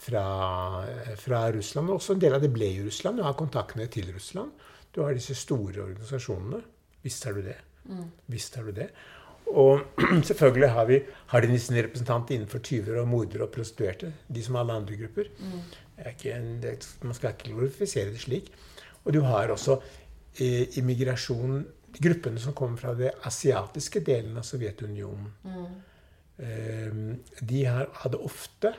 [0.00, 0.24] fra,
[1.20, 1.92] fra Russland.
[1.92, 4.56] Og også en del av det ble i Russland Du har kontaktene til Russland.
[4.96, 6.62] Du har disse store organisasjonene.
[7.04, 7.58] Visst har du det.
[8.32, 8.88] Visst har du det.
[9.52, 9.84] Og
[10.28, 11.00] selvfølgelig har, vi,
[11.32, 14.12] har de sine representanter innenfor tyver og mordere og prostituerte.
[14.28, 15.30] De som alle andre grupper.
[15.98, 18.50] En, det, man skal ikke glorifisere det slik.
[19.04, 19.78] Og du har også
[20.40, 25.28] eh, immigrasjon Gruppene som kommer fra det asiatiske delen av Sovjetunionen.
[26.42, 26.96] Eh,
[27.38, 28.72] de har, hadde ofte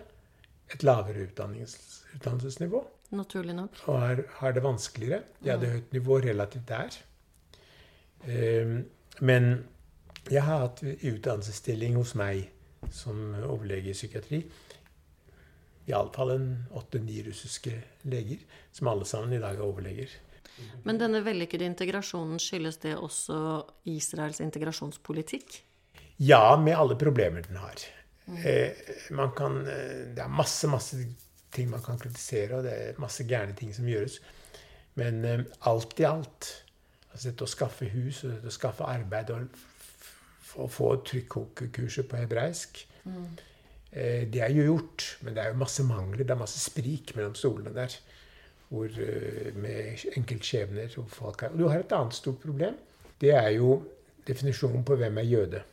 [0.74, 2.82] et lavere utdannelsesnivå.
[3.16, 3.80] Naturlig nok.
[3.86, 5.22] Og har, har, det vanskeligere.
[5.40, 6.98] De hadde høyt nivå relativt der.
[8.28, 8.76] Eh,
[9.20, 9.66] men
[10.32, 12.48] jeg har hatt utdannelsesstilling hos meg
[12.94, 14.42] som overlege i psykiatri.
[15.86, 17.74] Iallfall en åtte-ni russiske
[18.10, 18.42] leger,
[18.74, 20.10] som alle sammen i dag er overleger.
[20.88, 23.38] Men denne vellykkede integrasjonen, skyldes det også
[23.92, 25.60] Israels integrasjonspolitikk?
[26.24, 27.86] Ja, med alle problemer den har.
[28.26, 28.38] Mm.
[28.38, 30.98] Eh, kan, eh, det er masse, masse
[31.54, 34.20] ting man kan kritisere, og det er masse gærne ting som gjøres.
[34.96, 36.52] Men eh, alt i alt
[37.16, 42.82] altså Dette å skaffe hus og dette å skaffe arbeid og få trykkokekurset på hebraisk.
[43.08, 43.30] Mm.
[43.92, 46.24] Eh, det er jo gjort, men det er jo masse mangler.
[46.24, 47.96] Det er masse sprik mellom stolene der.
[48.68, 51.54] Hvor, eh, med enkeltskjebner og folk her.
[51.56, 52.76] Og du har et annet stort problem.
[53.22, 53.80] Det er jo
[54.28, 55.64] definisjonen på hvem er jøde.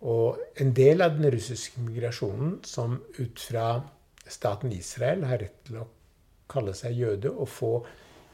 [0.00, 3.82] Og en del av den russiske migrasjonen som ut fra
[4.26, 5.88] staten Israel har rett til å
[6.48, 7.72] kalle seg jøde og få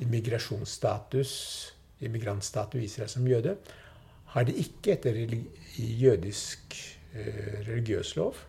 [0.05, 1.33] immigrasjonsstatus,
[2.05, 3.57] immigrantstatus i Israel som jøde,
[4.35, 5.17] har de ikke etter
[5.77, 6.77] jødisk
[7.15, 8.41] eh, religiøs lov.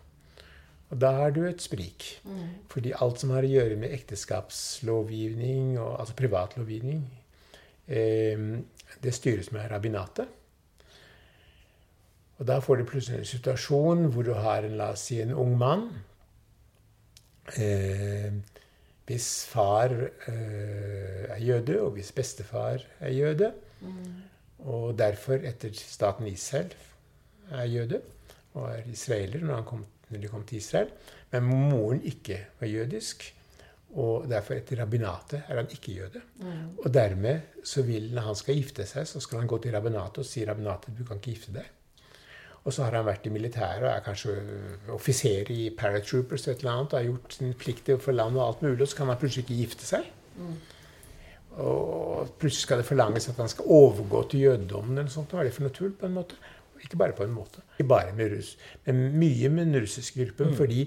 [0.88, 2.20] Og da har du et sprik.
[2.24, 2.64] Mm.
[2.72, 7.04] Fordi alt som har å gjøre med ekteskapslovgivning, og, altså privatlovgivning,
[7.86, 8.44] eh,
[9.04, 10.28] det styres med rabbinatet.
[12.38, 15.34] Og da får du plutselig en situasjon hvor du har en, la oss si, en
[15.34, 15.88] ung mann
[17.58, 18.38] eh,
[19.08, 23.52] hvis far eh, er jøde, og hvis bestefar er jøde.
[23.80, 24.18] Mm.
[24.68, 26.74] Og derfor, etter staten Israel,
[27.48, 28.02] er jøde
[28.58, 30.90] og er israeler når, kom, når de kom til Israel.
[31.32, 33.24] Men moren ikke var jødisk.
[33.96, 36.20] Og derfor, etter rabbinatet, er han ikke jøde.
[36.42, 36.76] Mm.
[36.84, 40.20] Og dermed så vil, når han skal gifte seg, så skal han gå til rabbinatet
[40.20, 41.70] og si rabbinatet, du kan ikke gifte deg.
[42.68, 44.34] Og så har han vært i militæret og er kanskje
[44.92, 48.66] offiser i paratroopers et eller annet, og har gjort sin plikt for landet og alt
[48.66, 50.10] mulig, og så kan han plutselig ikke gifte seg.
[50.36, 50.58] Mm.
[51.64, 54.98] Og plutselig skal det forlanges at han skal overgå til jødedommen.
[54.98, 55.32] eller sånt.
[55.32, 55.94] Hva er det for noe tull?
[55.96, 56.36] på en måte?
[56.84, 57.64] Ikke bare på en måte.
[57.78, 58.52] Ikke bare med russ,
[58.86, 60.52] men mye med den russiske gruppen.
[60.52, 60.58] Mm.
[60.60, 60.84] Fordi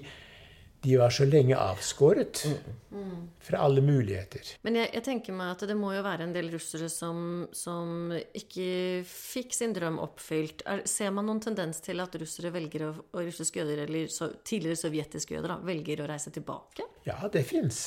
[0.82, 2.42] de var så lenge avskåret
[2.90, 3.28] mm.
[3.46, 4.48] fra alle muligheter.
[4.66, 8.10] Men jeg, jeg, tenker meg at det må jo være en del russere som, som
[8.12, 8.66] ikke
[9.06, 10.64] fikk sin drøm oppfylt.
[10.66, 14.32] Er, ser man noen tendens til at russere velger å, og russiske jøder, eller så,
[14.42, 16.88] tidligere sovjetiske jøder, da, velger å reise tilbake?
[17.06, 17.84] Ja, det fins.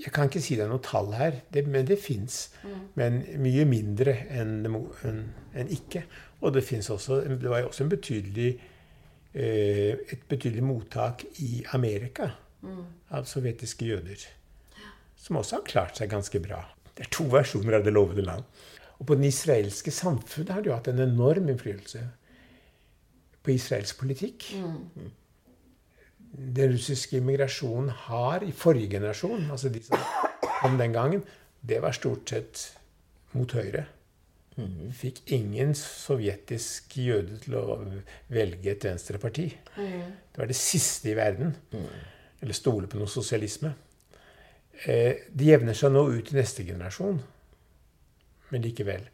[0.00, 2.48] Jeg kan ikke si det er noe tall her, det, men det fins.
[2.64, 2.82] Mm.
[2.98, 5.22] Men mye mindre enn, en,
[5.54, 6.06] en ikke.
[6.40, 8.54] Og det, også, det var jo også en betydelig,
[9.34, 12.32] et betydelig mottak i Amerika
[12.62, 12.82] mm.
[13.14, 14.24] av sovjetiske jøder.
[15.20, 16.64] Som også har klart seg ganske bra.
[16.96, 18.44] Det er to versjoner av Det lovede land.
[18.98, 22.02] Og på den israelske samfunnet har det jo hatt en enorm innflytelse
[23.40, 24.50] på israelsk politikk.
[24.60, 25.10] Mm
[26.30, 29.98] den russiske immigrasjonen har i forrige generasjon, altså de som
[30.60, 31.24] kom den gangen,
[31.60, 32.62] det var stort sett
[33.32, 33.86] mot Høyre.
[34.58, 34.90] Mm.
[34.96, 37.78] Fikk ingen sovjetisk jøde til å
[38.32, 39.46] velge et venstreparti.
[39.76, 40.10] Mm.
[40.32, 41.54] Det var det siste i verden.
[41.72, 41.86] Mm.
[42.40, 43.72] Eller stole på noe sosialisme.
[44.84, 47.20] Eh, de jevner seg nå ut i neste generasjon.
[48.50, 49.06] Men likevel.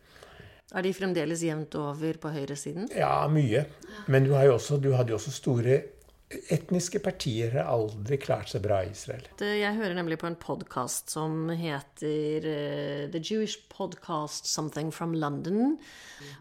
[0.74, 2.88] Er de fremdeles jevnt over på høyresiden?
[2.96, 3.66] Ja, mye.
[4.10, 5.78] Men du, også, du hadde jo også store
[6.26, 9.28] Etniske partier har aldri klart seg bra i Israel.
[9.38, 15.76] Jeg hører nemlig på en podkast som heter uh, The Jewish Podcast Something from London.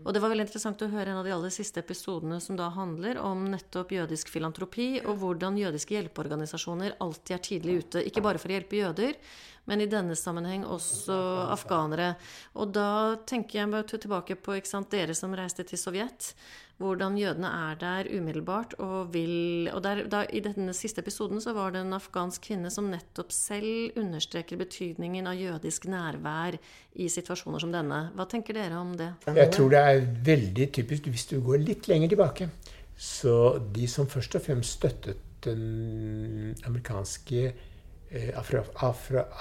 [0.01, 2.71] Og det var veldig interessant å høre en av de aller siste episodene som da
[2.73, 8.05] handler om nettopp jødisk filantropi, og hvordan jødiske hjelpeorganisasjoner alltid er tidlig ute.
[8.09, 9.13] Ikke bare for å hjelpe jøder,
[9.69, 11.13] men i denne sammenheng også
[11.53, 12.15] afghanere.
[12.57, 12.89] Og da
[13.29, 14.57] tenker jeg bare tilbake på
[14.89, 16.33] dere som reiste til Sovjet.
[16.77, 21.53] Hvordan jødene er der umiddelbart og vil Og der, da, i denne siste episoden så
[21.55, 26.57] var det en afghansk kvinne som nettopp selv understreker betydningen av jødisk nærvær
[26.95, 28.01] i situasjoner som denne.
[28.15, 29.13] Hva tenker dere om det?
[29.27, 32.49] Jeg tror det er veldig typisk hvis du går litt lenger tilbake.
[32.97, 37.53] Så de som først og fremst støttet den amerikanske
[38.15, 38.29] Eh,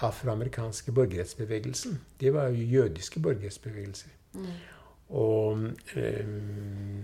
[0.03, 2.01] afroamerikanske afro borgerrettsbevegelsen.
[2.21, 4.09] Det var jo jødiske borgerrettsbevegelser.
[4.35, 4.47] Mm.
[5.09, 7.03] Og um,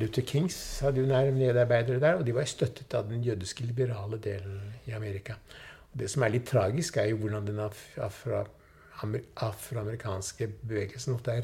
[0.00, 4.18] Luther Kings hadde jo nære medarbeidere der, og de var støttet av den jødiske liberale
[4.22, 5.36] delen i Amerika.
[5.92, 8.44] Og det som er litt tragisk, er jo hvordan den afro,
[9.36, 11.36] afroamerikanske bevegelsen ofte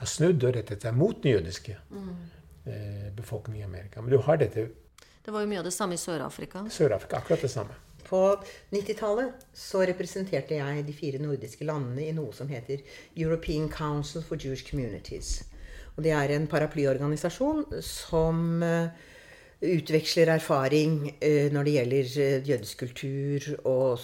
[0.00, 2.10] har snudd og rettet seg mot den jødiske mm.
[2.66, 4.02] eh, befolkningen i Amerika.
[4.02, 4.68] Men du har dette
[5.22, 6.64] Det var jo mye av det samme i Sør-Afrika.
[6.70, 7.78] Sør-Afrika, akkurat det samme.
[8.08, 8.34] På
[8.74, 12.82] 90-tallet så representerte jeg de fire nordiske landene i noe som heter
[13.14, 15.44] European Council for Jewish Communities.
[15.96, 18.88] Og det er en paraplyorganisasjon som uh,
[19.62, 23.98] utveksler erfaring uh, når det gjelder uh, jødisk kultur og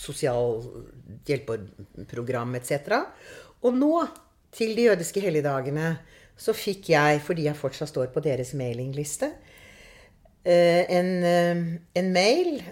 [0.00, 2.72] sosialhjelpeprogram etc.
[3.64, 4.06] Og nå,
[4.52, 5.98] til de jødiske helligdagene,
[6.40, 9.28] så fikk jeg, fordi jeg fortsatt står på deres mailingliste,
[10.40, 11.10] en,
[12.00, 12.62] en mail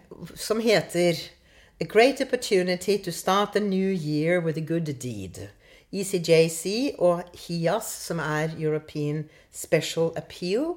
[0.41, 1.13] som heter
[1.81, 5.49] A great opportunity to start a new year with a good deed.
[5.93, 10.75] ECJC og HIAS, som er European Special Appeal,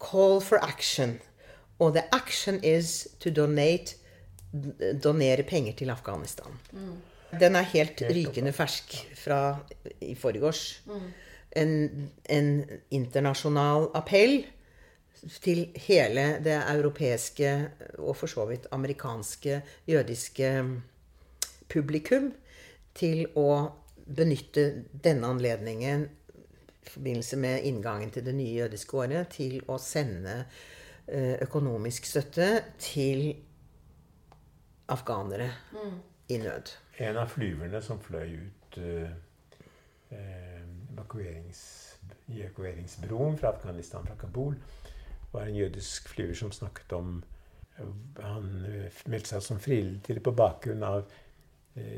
[0.00, 1.20] call for action.
[1.78, 3.96] Og the action is to donate
[5.04, 6.52] donere penger til Afghanistan.
[6.72, 6.96] Mm.
[7.40, 9.56] Den er helt rykende fersk fra
[10.00, 10.82] i forgårs.
[10.86, 11.12] Mm.
[11.56, 14.44] En, en, internasjonal appell
[15.42, 20.52] til hele det europeiske og for så vidt amerikanske jødiske
[21.68, 22.32] publikum
[22.94, 23.48] til å
[24.06, 26.06] benytte denne anledningen
[26.82, 30.42] i forbindelse med inngangen til det nye jødiske året til å sende
[31.06, 32.48] eh, økonomisk støtte
[32.82, 33.30] til
[34.92, 35.98] afghanere mm.
[36.34, 36.72] i nød.
[36.98, 39.12] En av flyverne som fløy ut uh,
[40.92, 41.62] evakuerings,
[42.28, 44.58] i evakueringsbroen fra Afghanistan, fra Kabul,
[45.32, 47.22] var en jødisk flyver som snakket om
[48.20, 48.50] Han
[49.08, 51.06] meldte seg som frivillig på bakgrunn av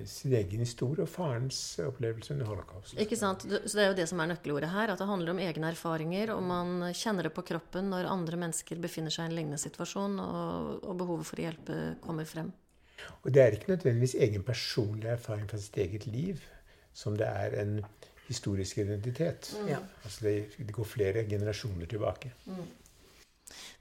[0.07, 2.95] sin egen historie og farens opplevelse under holocaust.
[3.01, 3.43] Ikke sant?
[3.43, 4.93] Så Det er jo det som er nøkkelordet her.
[4.93, 6.31] At det handler om egne erfaringer.
[6.37, 10.21] Og man kjenner det på kroppen når andre mennesker befinner seg i en lignende situasjon,
[10.23, 12.53] og, og behovet for å hjelpe kommer frem.
[13.25, 16.43] Og det er ikke nødvendigvis egen personlig erfaring fra sitt eget liv
[16.95, 17.79] som det er en
[18.29, 19.51] historisk identitet.
[19.61, 19.75] Mm.
[20.05, 22.33] Altså det, det, går flere generasjoner tilbake.
[22.47, 22.65] Mm.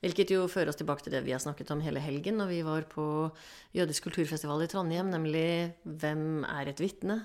[0.04, 2.62] Hvilket jo fører oss tilbake til det vi har snakket om hele helgen når vi
[2.68, 3.06] var på
[3.74, 7.24] Jødisk kulturfestival i Trondheim, nemlig hvem er et vitne?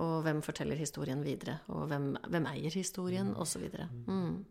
[0.00, 1.60] Og hvem forteller historien videre?
[1.70, 3.34] Og hvem, hvem eier historien?
[3.38, 3.68] Osv.
[4.08, 4.44] Mm.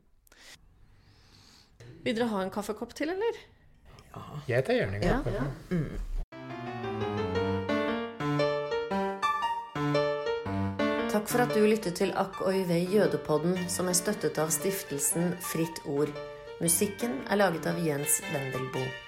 [2.04, 3.42] Vil dere ha en kaffekopp til, eller?
[4.14, 4.24] Ja.
[4.48, 5.28] Jeg tar gjerne en kopp.
[5.28, 5.46] Ja, ja.
[5.72, 6.14] Mm.
[11.14, 15.36] Takk for at du lyttet til Akk og vei jødepodden, som er støttet av stiftelsen
[15.46, 16.10] Fritt Ord.
[16.64, 19.03] Musikken er laget av Jens Wendelboe.